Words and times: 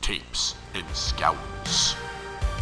Tapes 0.00 0.54
and 0.74 0.86
Scowls, 0.94 1.94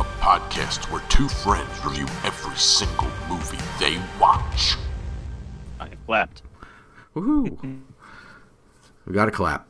a 0.01 0.05
podcast 0.21 0.91
where 0.91 1.03
two 1.09 1.29
friends 1.29 1.85
review 1.85 2.07
every 2.25 2.57
single 2.57 3.11
movie 3.29 3.59
they 3.79 3.99
watch. 4.21 4.77
I 5.79 5.89
clapped. 6.07 6.43
Woohoo! 7.15 7.59
we 9.07 9.13
got 9.15 9.29
a 9.29 9.31
clap. 9.31 9.67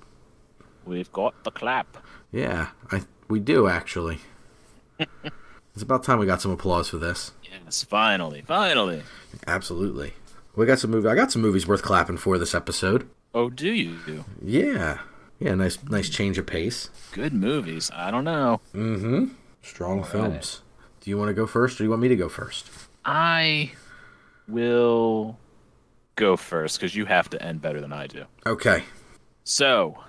We've 0.86 1.12
got 1.12 1.34
the 1.44 1.50
clap. 1.50 1.98
Yeah, 2.32 2.68
I 2.90 3.02
we 3.28 3.40
do 3.40 3.68
actually. 3.68 4.18
it's 4.98 5.82
about 5.82 6.02
time 6.02 6.18
we 6.18 6.26
got 6.26 6.40
some 6.40 6.50
applause 6.50 6.88
for 6.88 6.98
this. 6.98 7.32
Yes, 7.42 7.84
finally, 7.84 8.42
finally. 8.42 9.02
Absolutely. 9.46 10.14
We 10.56 10.66
got 10.66 10.78
some 10.78 10.90
movie. 10.90 11.08
I 11.08 11.14
got 11.14 11.30
some 11.30 11.42
movies 11.42 11.66
worth 11.66 11.82
clapping 11.82 12.16
for 12.16 12.38
this 12.38 12.54
episode. 12.54 13.08
Oh, 13.34 13.50
do 13.50 13.70
you? 13.70 14.24
Yeah, 14.42 14.98
yeah. 15.38 15.54
Nice, 15.54 15.78
nice 15.84 16.08
change 16.08 16.38
of 16.38 16.46
pace. 16.46 16.90
Good 17.12 17.32
movies. 17.32 17.90
I 17.94 18.10
don't 18.10 18.24
know. 18.24 18.60
Mm-hmm. 18.74 19.26
Strong 19.62 20.04
films. 20.04 20.62
Do 21.00 21.10
you 21.10 21.18
want 21.18 21.28
to 21.28 21.34
go 21.34 21.46
first, 21.46 21.76
or 21.76 21.78
do 21.78 21.84
you 21.84 21.90
want 21.90 22.02
me 22.02 22.08
to 22.08 22.16
go 22.16 22.28
first? 22.28 22.70
I 23.04 23.72
will 24.46 25.38
go 26.16 26.36
first 26.36 26.78
because 26.78 26.94
you 26.94 27.04
have 27.06 27.30
to 27.30 27.42
end 27.42 27.62
better 27.62 27.80
than 27.80 27.92
I 27.92 28.06
do. 28.06 28.24
Okay. 28.46 28.82
So, 29.44 30.02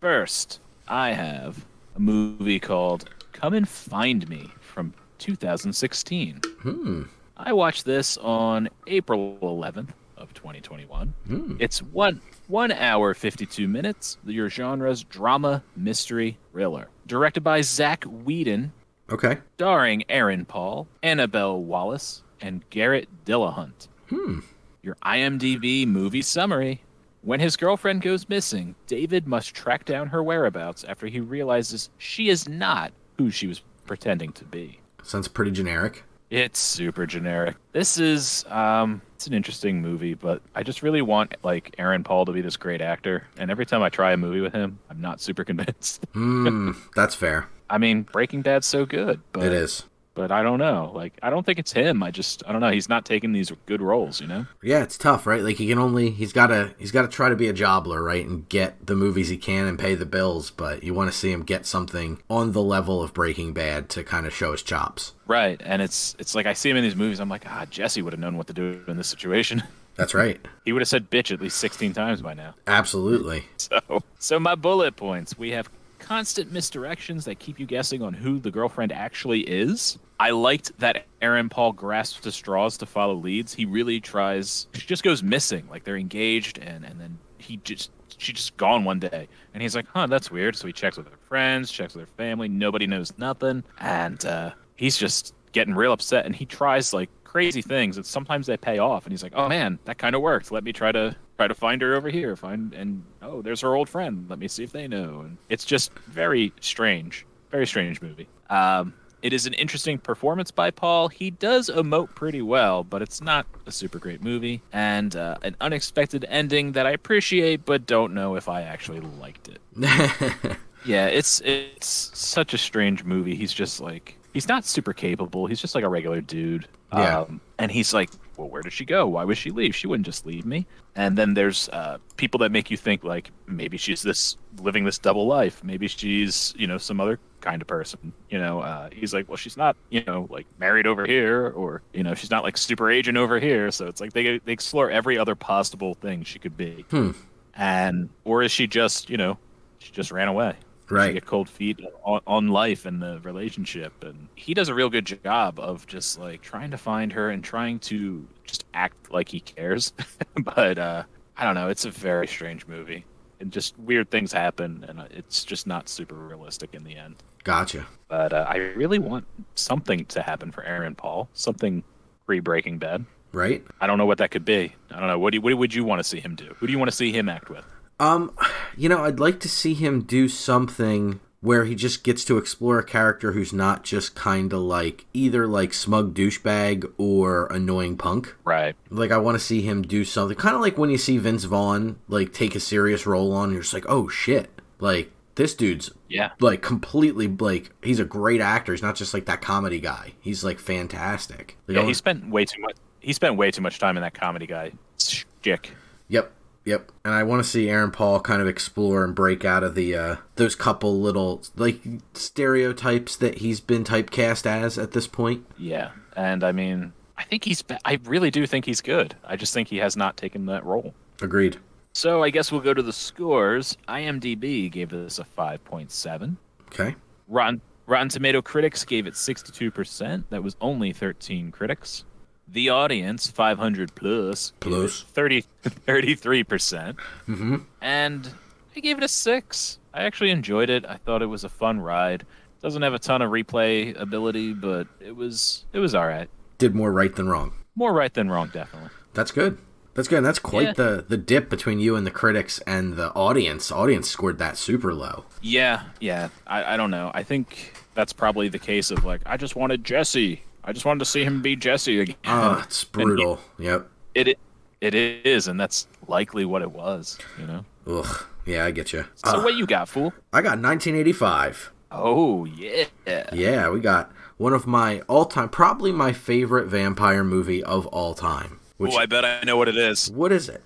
first, 0.00 0.60
I 0.86 1.10
have 1.12 1.66
a 1.96 2.00
movie 2.00 2.60
called 2.60 3.10
Come 3.32 3.54
and 3.54 3.68
Find 3.68 4.28
Me 4.28 4.50
from 4.60 4.94
2016. 5.18 6.40
Hmm. 6.62 7.02
I 7.36 7.52
watched 7.52 7.84
this 7.84 8.16
on 8.18 8.68
April 8.86 9.38
11th 9.42 9.92
of 10.18 10.34
2021. 10.34 11.14
Hmm. 11.26 11.56
It's 11.58 11.82
one 11.82 12.20
one 12.46 12.72
hour 12.72 13.14
52 13.14 13.68
minutes. 13.68 14.18
Your 14.24 14.48
genre's 14.50 15.04
drama, 15.04 15.62
mystery, 15.76 16.38
thriller. 16.52 16.88
Directed 17.06 17.42
by 17.42 17.60
Zack 17.62 18.04
Whedon, 18.04 18.72
Okay. 19.10 19.38
starring 19.56 20.04
Aaron 20.08 20.44
Paul, 20.44 20.86
Annabelle 21.02 21.62
Wallis, 21.62 22.22
and 22.40 22.68
Garret 22.70 23.08
Dillahunt. 23.24 23.88
Hmm. 24.08 24.40
Your 24.82 24.96
IMDb 25.04 25.86
movie 25.86 26.22
summary. 26.22 26.82
When 27.22 27.40
his 27.40 27.56
girlfriend 27.56 28.02
goes 28.02 28.28
missing, 28.28 28.74
David 28.86 29.26
must 29.26 29.54
track 29.54 29.84
down 29.84 30.06
her 30.08 30.22
whereabouts 30.22 30.84
after 30.84 31.08
he 31.08 31.20
realizes 31.20 31.90
she 31.98 32.28
is 32.28 32.48
not 32.48 32.92
who 33.18 33.30
she 33.30 33.46
was 33.48 33.60
pretending 33.86 34.32
to 34.32 34.44
be. 34.44 34.80
Sounds 35.02 35.26
pretty 35.28 35.50
generic. 35.50 36.04
It's 36.30 36.58
super 36.58 37.06
generic. 37.06 37.56
This 37.72 37.98
is 37.98 38.44
um 38.48 39.00
it's 39.14 39.26
an 39.26 39.32
interesting 39.34 39.82
movie, 39.82 40.14
but 40.14 40.42
I 40.54 40.62
just 40.62 40.82
really 40.82 41.02
want 41.02 41.34
like 41.42 41.74
Aaron 41.78 42.04
Paul 42.04 42.24
to 42.26 42.32
be 42.32 42.40
this 42.40 42.56
great 42.56 42.80
actor. 42.80 43.26
And 43.38 43.50
every 43.50 43.66
time 43.66 43.82
I 43.82 43.88
try 43.88 44.12
a 44.12 44.16
movie 44.16 44.40
with 44.40 44.52
him, 44.52 44.78
I'm 44.90 45.00
not 45.00 45.20
super 45.20 45.44
convinced. 45.50 46.04
Hmm. 46.12 46.72
that's 46.94 47.14
fair. 47.14 47.48
I 47.70 47.78
mean, 47.78 48.02
Breaking 48.02 48.42
Bad's 48.42 48.66
so 48.66 48.86
good, 48.86 49.20
but 49.32 49.44
It 49.44 49.52
is. 49.52 49.84
But 50.18 50.32
I 50.32 50.42
don't 50.42 50.58
know. 50.58 50.90
Like 50.92 51.16
I 51.22 51.30
don't 51.30 51.46
think 51.46 51.60
it's 51.60 51.70
him. 51.72 52.02
I 52.02 52.10
just 52.10 52.42
I 52.44 52.50
don't 52.50 52.60
know. 52.60 52.72
He's 52.72 52.88
not 52.88 53.04
taking 53.04 53.30
these 53.30 53.52
good 53.66 53.80
roles, 53.80 54.20
you 54.20 54.26
know? 54.26 54.46
Yeah, 54.60 54.82
it's 54.82 54.98
tough, 54.98 55.28
right? 55.28 55.42
Like 55.42 55.56
he 55.56 55.68
can 55.68 55.78
only 55.78 56.10
he's 56.10 56.32
got 56.32 56.48
to 56.48 56.74
he's 56.76 56.90
got 56.90 57.02
to 57.02 57.08
try 57.08 57.28
to 57.28 57.36
be 57.36 57.46
a 57.46 57.52
jobbler, 57.52 58.02
right, 58.02 58.26
and 58.26 58.48
get 58.48 58.84
the 58.84 58.96
movies 58.96 59.28
he 59.28 59.36
can 59.36 59.66
and 59.68 59.78
pay 59.78 59.94
the 59.94 60.04
bills. 60.04 60.50
But 60.50 60.82
you 60.82 60.92
want 60.92 61.12
to 61.12 61.16
see 61.16 61.30
him 61.30 61.44
get 61.44 61.66
something 61.66 62.20
on 62.28 62.50
the 62.50 62.62
level 62.62 63.00
of 63.00 63.14
Breaking 63.14 63.52
Bad 63.52 63.88
to 63.90 64.02
kind 64.02 64.26
of 64.26 64.34
show 64.34 64.50
his 64.50 64.62
chops. 64.64 65.12
Right. 65.28 65.62
And 65.64 65.80
it's 65.80 66.16
it's 66.18 66.34
like 66.34 66.46
I 66.46 66.52
see 66.52 66.68
him 66.68 66.76
in 66.76 66.82
these 66.82 66.96
movies, 66.96 67.20
I'm 67.20 67.28
like, 67.28 67.44
ah, 67.46 67.64
Jesse 67.70 68.02
would 68.02 68.12
have 68.12 68.20
known 68.20 68.36
what 68.36 68.48
to 68.48 68.52
do 68.52 68.82
in 68.88 68.96
this 68.96 69.06
situation. 69.06 69.62
That's 69.94 70.14
right. 70.14 70.40
he 70.64 70.72
would 70.72 70.80
have 70.80 70.88
said 70.88 71.10
bitch 71.10 71.32
at 71.32 71.40
least 71.40 71.56
16 71.56 71.92
times 71.92 72.22
by 72.22 72.34
now. 72.34 72.54
Absolutely. 72.66 73.44
So, 73.58 74.02
so 74.18 74.40
my 74.40 74.54
bullet 74.54 74.96
points: 74.96 75.36
we 75.36 75.50
have 75.50 75.68
constant 75.98 76.52
misdirections 76.52 77.24
that 77.24 77.38
keep 77.38 77.58
you 77.58 77.66
guessing 77.66 78.02
on 78.02 78.14
who 78.14 78.38
the 78.38 78.50
girlfriend 78.50 78.92
actually 78.92 79.40
is. 79.40 79.98
I 80.20 80.30
liked 80.30 80.76
that 80.78 81.06
Aaron 81.22 81.48
Paul 81.48 81.72
grasps 81.72 82.20
the 82.20 82.32
straws 82.32 82.76
to 82.78 82.86
follow 82.86 83.14
leads. 83.14 83.54
He 83.54 83.64
really 83.64 84.00
tries. 84.00 84.66
She 84.74 84.86
just 84.86 85.04
goes 85.04 85.22
missing. 85.22 85.68
Like 85.70 85.84
they're 85.84 85.96
engaged, 85.96 86.58
and 86.58 86.84
and 86.84 87.00
then 87.00 87.18
he 87.38 87.58
just 87.58 87.90
she 88.16 88.32
just 88.32 88.56
gone 88.56 88.84
one 88.84 88.98
day, 88.98 89.28
and 89.54 89.62
he's 89.62 89.76
like, 89.76 89.86
huh, 89.94 90.06
that's 90.06 90.30
weird. 90.30 90.56
So 90.56 90.66
he 90.66 90.72
checks 90.72 90.96
with 90.96 91.08
her 91.08 91.18
friends, 91.28 91.70
checks 91.70 91.94
with 91.94 92.08
her 92.08 92.14
family. 92.16 92.48
Nobody 92.48 92.86
knows 92.86 93.12
nothing, 93.16 93.62
and 93.78 94.24
uh, 94.24 94.50
he's 94.76 94.96
just 94.96 95.34
getting 95.52 95.74
real 95.74 95.92
upset. 95.92 96.26
And 96.26 96.34
he 96.34 96.44
tries 96.46 96.92
like 96.92 97.10
crazy 97.28 97.62
things, 97.62 97.96
and 97.96 98.06
sometimes 98.06 98.46
they 98.46 98.56
pay 98.56 98.78
off. 98.78 99.04
And 99.04 99.12
he's 99.12 99.22
like, 99.22 99.34
oh 99.36 99.48
man, 99.48 99.78
that 99.84 99.98
kind 99.98 100.16
of 100.16 100.22
worked. 100.22 100.50
Let 100.50 100.64
me 100.64 100.72
try 100.72 100.92
to 100.92 101.14
try 101.36 101.46
to 101.46 101.54
find 101.54 101.82
her 101.82 101.94
over 101.94 102.08
here. 102.08 102.34
Find 102.36 102.72
and 102.74 103.04
oh, 103.22 103.42
there's 103.42 103.60
her 103.60 103.74
old 103.74 103.88
friend. 103.88 104.26
Let 104.28 104.38
me 104.38 104.48
see 104.48 104.64
if 104.64 104.72
they 104.72 104.88
know. 104.88 105.20
And 105.20 105.36
it's 105.48 105.64
just 105.64 105.92
very 106.00 106.52
strange, 106.60 107.26
very 107.50 107.66
strange 107.66 108.00
movie. 108.00 108.28
Um, 108.50 108.94
it 109.20 109.32
is 109.32 109.46
an 109.46 109.54
interesting 109.54 109.98
performance 109.98 110.50
by 110.52 110.70
Paul. 110.70 111.08
He 111.08 111.30
does 111.30 111.68
emote 111.68 112.14
pretty 112.14 112.40
well, 112.40 112.84
but 112.84 113.02
it's 113.02 113.20
not 113.20 113.46
a 113.66 113.72
super 113.72 113.98
great 113.98 114.22
movie. 114.22 114.62
And 114.72 115.14
uh, 115.16 115.38
an 115.42 115.56
unexpected 115.60 116.24
ending 116.28 116.72
that 116.72 116.86
I 116.86 116.92
appreciate, 116.92 117.64
but 117.64 117.84
don't 117.84 118.14
know 118.14 118.36
if 118.36 118.48
I 118.48 118.62
actually 118.62 119.00
liked 119.00 119.48
it. 119.48 120.56
Yeah, 120.84 121.06
it's 121.06 121.40
it's 121.44 122.10
such 122.14 122.54
a 122.54 122.58
strange 122.58 123.04
movie. 123.04 123.34
He's 123.34 123.52
just 123.52 123.80
like 123.80 124.16
he's 124.32 124.48
not 124.48 124.64
super 124.64 124.92
capable. 124.92 125.46
He's 125.46 125.60
just 125.60 125.74
like 125.74 125.84
a 125.84 125.88
regular 125.88 126.20
dude. 126.20 126.68
Yeah. 126.92 127.20
Um, 127.20 127.40
and 127.58 127.70
he's 127.70 127.92
like, 127.92 128.10
well, 128.36 128.48
where 128.48 128.62
did 128.62 128.72
she 128.72 128.84
go? 128.84 129.06
Why 129.06 129.24
would 129.24 129.36
she 129.36 129.50
leave? 129.50 129.74
She 129.74 129.86
wouldn't 129.86 130.06
just 130.06 130.24
leave 130.24 130.46
me. 130.46 130.66
And 130.94 131.18
then 131.18 131.34
there's 131.34 131.68
uh, 131.70 131.98
people 132.16 132.38
that 132.38 132.52
make 132.52 132.70
you 132.70 132.76
think 132.76 133.04
like 133.04 133.30
maybe 133.46 133.76
she's 133.76 134.02
this 134.02 134.36
living 134.60 134.84
this 134.84 134.98
double 134.98 135.26
life. 135.26 135.62
Maybe 135.64 135.88
she's 135.88 136.54
you 136.56 136.66
know 136.66 136.78
some 136.78 137.00
other 137.00 137.18
kind 137.40 137.60
of 137.60 137.68
person. 137.68 138.12
You 138.30 138.38
know, 138.38 138.60
uh, 138.60 138.90
he's 138.92 139.12
like, 139.12 139.28
well, 139.28 139.36
she's 139.36 139.56
not 139.56 139.76
you 139.90 140.04
know 140.04 140.28
like 140.30 140.46
married 140.58 140.86
over 140.86 141.04
here, 141.04 141.48
or 141.48 141.82
you 141.92 142.02
know 142.02 142.14
she's 142.14 142.30
not 142.30 142.44
like 142.44 142.56
super 142.56 142.90
agent 142.90 143.18
over 143.18 143.40
here. 143.40 143.70
So 143.70 143.86
it's 143.86 144.00
like 144.00 144.12
they 144.12 144.38
they 144.38 144.52
explore 144.52 144.90
every 144.90 145.18
other 145.18 145.34
possible 145.34 145.94
thing 145.94 146.22
she 146.22 146.38
could 146.38 146.56
be. 146.56 146.84
Hmm. 146.90 147.10
And 147.54 148.08
or 148.24 148.42
is 148.42 148.52
she 148.52 148.68
just 148.68 149.10
you 149.10 149.16
know 149.16 149.36
she 149.78 149.90
just 149.90 150.12
ran 150.12 150.28
away? 150.28 150.54
Right. 150.90 151.12
get 151.14 151.26
cold 151.26 151.48
feet 151.48 151.80
on, 152.02 152.20
on 152.26 152.48
life 152.48 152.86
and 152.86 153.02
the 153.02 153.20
relationship. 153.22 154.02
And 154.02 154.28
he 154.34 154.54
does 154.54 154.68
a 154.68 154.74
real 154.74 154.88
good 154.90 155.04
job 155.22 155.58
of 155.60 155.86
just 155.86 156.18
like 156.18 156.40
trying 156.42 156.70
to 156.70 156.78
find 156.78 157.12
her 157.12 157.30
and 157.30 157.44
trying 157.44 157.78
to 157.80 158.26
just 158.44 158.64
act 158.74 159.12
like 159.12 159.28
he 159.28 159.40
cares. 159.40 159.92
But 160.42 160.78
uh 160.78 161.02
i 161.36 161.44
don't 161.44 161.54
know. 161.54 161.68
It's 161.68 161.84
a 161.84 161.90
very 161.90 162.26
strange 162.26 162.66
movie. 162.66 163.04
And 163.40 163.52
just 163.52 163.78
weird 163.78 164.10
things 164.10 164.32
happen 164.32 164.84
and 164.88 164.98
uh, 165.00 165.04
it's 165.10 165.44
just 165.44 165.66
not 165.66 165.88
super 165.88 166.14
realistic 166.14 166.74
in 166.74 166.84
the 166.84 166.96
end. 166.96 167.16
Gotcha. 167.44 167.86
but 168.08 168.32
uh, 168.32 168.44
i 168.48 168.56
really 168.56 168.98
want 168.98 169.24
something 169.54 170.04
to 170.06 170.22
happen 170.22 170.50
for 170.52 170.62
aaron 170.64 170.94
paul. 170.94 171.28
Something 171.34 171.82
pre-breaking 172.26 172.78
bad. 172.78 173.04
Right. 173.32 173.62
i 173.80 173.86
don't 173.86 173.98
know 173.98 174.06
what 174.06 174.18
that 174.18 174.30
could 174.30 174.44
be. 174.44 174.74
I 174.90 174.98
don't 174.98 175.08
know. 175.08 175.18
What, 175.18 175.30
do 175.32 175.36
you, 175.36 175.42
what 175.42 175.54
would 175.58 175.74
you 175.74 175.84
want 175.84 175.98
to 176.00 176.04
see 176.04 176.18
him 176.20 176.34
do? 176.34 176.54
Who 176.58 176.66
do 176.66 176.72
you 176.72 176.78
want 176.78 176.90
to 176.90 176.96
see 176.96 177.12
him 177.12 177.28
act 177.28 177.50
with 177.50 177.64
Um, 178.00 178.32
you 178.76 178.88
know, 178.88 179.04
I'd 179.04 179.20
like 179.20 179.40
to 179.40 179.48
see 179.48 179.74
him 179.74 180.02
do 180.02 180.28
something 180.28 181.20
where 181.40 181.64
he 181.64 181.74
just 181.74 182.02
gets 182.02 182.24
to 182.24 182.36
explore 182.36 182.78
a 182.78 182.84
character 182.84 183.32
who's 183.32 183.52
not 183.52 183.84
just 183.84 184.14
kind 184.14 184.52
of 184.52 184.60
like 184.60 185.06
either 185.14 185.46
like 185.46 185.72
smug 185.72 186.14
douchebag 186.14 186.92
or 186.98 187.46
annoying 187.46 187.96
punk. 187.96 188.34
right 188.44 188.74
Like 188.90 189.12
I 189.12 189.18
want 189.18 189.36
to 189.36 189.44
see 189.44 189.62
him 189.62 189.82
do 189.82 190.04
something 190.04 190.36
kind 190.36 190.56
of 190.56 190.60
like 190.60 190.76
when 190.76 190.90
you 190.90 190.98
see 190.98 191.18
Vince 191.18 191.44
Vaughn 191.44 191.98
like 192.08 192.32
take 192.32 192.54
a 192.54 192.60
serious 192.60 193.06
role 193.06 193.32
on, 193.32 193.52
you're 193.52 193.62
just 193.62 193.74
like, 193.74 193.86
oh 193.88 194.08
shit, 194.08 194.50
like 194.80 195.12
this 195.36 195.54
dude's 195.54 195.92
yeah 196.08 196.30
like 196.40 196.62
completely 196.62 197.28
like 197.28 197.70
he's 197.82 198.00
a 198.00 198.04
great 198.04 198.40
actor. 198.40 198.72
He's 198.72 198.82
not 198.82 198.96
just 198.96 199.14
like 199.14 199.26
that 199.26 199.40
comedy 199.40 199.78
guy. 199.78 200.14
He's 200.20 200.42
like 200.42 200.58
fantastic. 200.58 201.56
Like, 201.68 201.76
yeah 201.76 201.84
he 201.84 201.94
spent 201.94 202.28
way 202.28 202.44
too 202.44 202.60
much 202.60 202.76
he 203.00 203.12
spent 203.12 203.36
way 203.36 203.52
too 203.52 203.62
much 203.62 203.78
time 203.78 203.96
in 203.96 204.02
that 204.02 204.14
comedy 204.14 204.46
guy 204.46 204.72
chick 204.98 205.72
Yep, 206.10 206.32
yep. 206.68 206.92
And 207.04 207.14
I 207.14 207.22
want 207.22 207.42
to 207.42 207.48
see 207.48 207.68
Aaron 207.70 207.90
Paul 207.90 208.20
kind 208.20 208.42
of 208.42 208.46
explore 208.46 209.02
and 209.02 209.14
break 209.14 209.44
out 209.44 209.64
of 209.64 209.74
the 209.74 209.96
uh, 209.96 210.16
those 210.36 210.54
couple 210.54 211.00
little 211.00 211.42
like 211.56 211.80
stereotypes 212.12 213.16
that 213.16 213.38
he's 213.38 213.60
been 213.60 213.82
typecast 213.82 214.46
as 214.46 214.78
at 214.78 214.92
this 214.92 215.06
point. 215.06 215.46
Yeah, 215.56 215.90
and 216.14 216.44
I 216.44 216.52
mean, 216.52 216.92
I 217.16 217.24
think 217.24 217.44
he's 217.44 217.64
I 217.84 217.98
really 218.04 218.30
do 218.30 218.46
think 218.46 218.66
he's 218.66 218.80
good. 218.80 219.16
I 219.24 219.36
just 219.36 219.54
think 219.54 219.68
he 219.68 219.78
has 219.78 219.96
not 219.96 220.16
taken 220.16 220.46
that 220.46 220.64
role. 220.64 220.94
Agreed. 221.22 221.56
So 221.94 222.22
I 222.22 222.30
guess 222.30 222.52
we'll 222.52 222.60
go 222.60 222.74
to 222.74 222.82
the 222.82 222.92
scores. 222.92 223.76
IMDb 223.88 224.70
gave 224.70 224.90
this 224.90 225.18
a 225.18 225.24
five 225.24 225.64
point 225.64 225.90
seven. 225.90 226.36
Okay. 226.68 226.94
Rotten 227.26 227.60
Rotten 227.86 228.10
Tomato 228.10 228.42
critics 228.42 228.84
gave 228.84 229.06
it 229.06 229.16
sixty 229.16 229.50
two 229.50 229.70
percent. 229.70 230.28
That 230.30 230.42
was 230.42 230.54
only 230.60 230.92
thirteen 230.92 231.50
critics. 231.50 232.04
The 232.50 232.70
audience, 232.70 233.30
five 233.30 233.58
hundred 233.58 233.94
plus, 233.94 234.52
Plus. 234.60 235.02
30 235.12 235.42
33 235.62 236.44
percent, 236.44 236.96
Mm-hmm. 237.28 237.56
and 237.82 238.30
I 238.76 238.80
gave 238.80 238.98
it 238.98 239.04
a 239.04 239.08
six. 239.08 239.78
I 239.92 240.02
actually 240.04 240.30
enjoyed 240.30 240.70
it. 240.70 240.84
I 240.86 240.96
thought 240.96 241.20
it 241.22 241.26
was 241.26 241.44
a 241.44 241.48
fun 241.48 241.80
ride. 241.80 242.24
Doesn't 242.62 242.82
have 242.82 242.94
a 242.94 242.98
ton 242.98 243.22
of 243.22 243.30
replay 243.30 243.98
ability, 244.00 244.52
but 244.54 244.86
it 245.00 245.14
was 245.14 245.64
it 245.72 245.78
was 245.78 245.94
all 245.94 246.06
right. 246.06 246.28
Did 246.58 246.74
more 246.74 246.90
right 246.92 247.14
than 247.14 247.28
wrong. 247.28 247.52
More 247.76 247.92
right 247.92 248.12
than 248.12 248.30
wrong, 248.30 248.50
definitely. 248.52 248.90
That's 249.14 249.30
good. 249.30 249.58
That's 249.94 250.08
good. 250.08 250.18
And 250.18 250.26
that's 250.26 250.38
quite 250.38 250.68
Yeah. 250.68 250.72
the 250.72 251.04
the 251.08 251.16
dip 251.16 251.50
between 251.50 251.78
you 251.80 251.96
and 251.96 252.06
the 252.06 252.10
critics 252.10 252.60
and 252.66 252.94
the 252.94 253.12
audience. 253.14 253.70
Audience 253.70 254.08
scored 254.08 254.38
that 254.38 254.56
super 254.56 254.94
low. 254.94 255.24
Yeah, 255.42 255.82
yeah. 256.00 256.28
I, 256.46 256.74
I 256.74 256.76
don't 256.76 256.90
know. 256.90 257.10
I 257.14 257.22
think 257.24 257.74
that's 257.94 258.12
probably 258.12 258.48
the 258.48 258.58
case 258.58 258.90
of 258.90 259.04
like 259.04 259.20
I 259.26 259.36
just 259.36 259.54
wanted 259.54 259.84
Jesse. 259.84 260.42
I 260.68 260.72
just 260.72 260.84
wanted 260.84 260.98
to 260.98 261.06
see 261.06 261.24
him 261.24 261.40
be 261.40 261.56
Jesse 261.56 261.98
again. 261.98 262.16
Oh, 262.26 262.60
it's 262.62 262.82
And 262.82 262.92
brutal. 262.92 263.40
Yep. 263.58 263.88
it, 264.14 264.28
it 264.28 264.38
it 264.82 264.94
is, 264.94 265.48
and 265.48 265.58
that's 265.58 265.88
likely 266.06 266.44
what 266.44 266.60
it 266.60 266.70
was. 266.70 267.18
You 267.40 267.46
know. 267.46 267.64
Ugh. 267.86 268.24
Yeah, 268.44 268.66
I 268.66 268.70
get 268.70 268.92
you. 268.92 269.06
So 269.14 269.30
ah, 269.38 269.42
what 269.42 269.54
you 269.54 269.66
got, 269.66 269.88
fool? 269.88 270.12
I 270.30 270.42
got 270.42 270.58
1985. 270.60 271.72
Oh 271.90 272.44
yeah. 272.44 272.84
Yeah, 273.32 273.70
we 273.70 273.80
got 273.80 274.12
one 274.36 274.52
of 274.52 274.66
my 274.66 275.00
all 275.08 275.24
time, 275.24 275.48
probably 275.48 275.90
my 275.90 276.12
favorite 276.12 276.66
vampire 276.66 277.24
movie 277.24 277.64
of 277.64 277.86
all 277.86 278.12
time. 278.12 278.60
Oh, 278.78 278.94
I 278.94 279.06
bet 279.06 279.24
I 279.24 279.42
know 279.44 279.56
what 279.56 279.68
it 279.68 279.76
is. 279.76 280.10
what 280.10 280.32
is 280.32 280.50
it? 280.50 280.62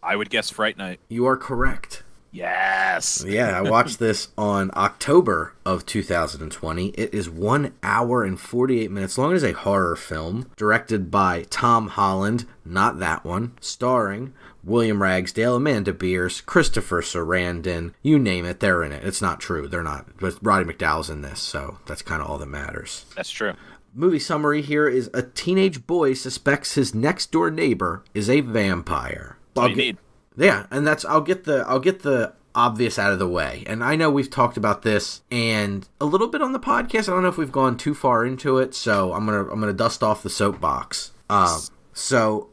I 0.00 0.14
would 0.14 0.30
guess 0.30 0.48
Fright 0.48 0.78
Night. 0.78 1.00
You 1.08 1.26
are 1.26 1.36
correct. 1.36 2.04
Yes. 2.32 3.24
Yeah, 3.26 3.58
I 3.58 3.62
watched 3.62 3.98
this 4.00 4.28
on 4.38 4.70
October 4.74 5.54
of 5.64 5.86
2020. 5.86 6.88
It 6.88 7.12
is 7.12 7.28
one 7.28 7.72
hour 7.82 8.24
and 8.24 8.38
48 8.38 8.90
minutes 8.90 9.18
long. 9.18 9.32
It 9.32 9.36
is 9.36 9.44
a 9.44 9.52
horror 9.52 9.96
film 9.96 10.50
directed 10.56 11.10
by 11.10 11.44
Tom 11.50 11.88
Holland, 11.88 12.46
not 12.64 12.98
that 12.98 13.24
one, 13.24 13.52
starring 13.60 14.32
William 14.62 15.02
Ragsdale, 15.02 15.56
Amanda 15.56 15.92
Bearse, 15.92 16.44
Christopher 16.44 17.02
Sarandon, 17.02 17.94
you 18.02 18.18
name 18.18 18.44
it, 18.44 18.60
they're 18.60 18.82
in 18.82 18.92
it. 18.92 19.04
It's 19.04 19.22
not 19.22 19.40
true, 19.40 19.66
they're 19.66 19.82
not. 19.82 20.06
But 20.18 20.38
Roddy 20.42 20.70
McDowall's 20.70 21.10
in 21.10 21.22
this, 21.22 21.40
so 21.40 21.78
that's 21.86 22.02
kind 22.02 22.20
of 22.22 22.28
all 22.28 22.38
that 22.38 22.46
matters. 22.46 23.06
That's 23.16 23.30
true. 23.30 23.54
Movie 23.94 24.18
summary 24.18 24.62
here 24.62 24.88
is 24.88 25.10
a 25.12 25.22
teenage 25.22 25.86
boy 25.86 26.14
suspects 26.14 26.74
his 26.74 26.94
next 26.94 27.32
door 27.32 27.50
neighbor 27.50 28.04
is 28.14 28.30
a 28.30 28.40
vampire. 28.40 29.38
That's 29.54 29.64
all 29.64 29.70
you 29.70 29.76
need. 29.76 29.98
Yeah, 30.36 30.66
and 30.70 30.86
that's 30.86 31.04
I'll 31.04 31.20
get 31.20 31.44
the 31.44 31.64
I'll 31.66 31.80
get 31.80 32.00
the 32.00 32.34
obvious 32.54 32.98
out 32.98 33.12
of 33.12 33.18
the 33.18 33.28
way. 33.28 33.64
And 33.66 33.82
I 33.82 33.96
know 33.96 34.10
we've 34.10 34.30
talked 34.30 34.56
about 34.56 34.82
this 34.82 35.22
and 35.30 35.88
a 36.00 36.04
little 36.04 36.28
bit 36.28 36.42
on 36.42 36.52
the 36.52 36.60
podcast. 36.60 37.08
I 37.08 37.12
don't 37.12 37.22
know 37.22 37.28
if 37.28 37.38
we've 37.38 37.52
gone 37.52 37.76
too 37.76 37.94
far 37.94 38.24
into 38.24 38.58
it, 38.58 38.74
so 38.74 39.12
I'm 39.12 39.26
gonna 39.26 39.48
I'm 39.50 39.60
gonna 39.60 39.72
dust 39.72 40.02
off 40.02 40.22
the 40.22 40.30
soapbox. 40.30 41.12
Um, 41.28 41.60
so 41.92 42.48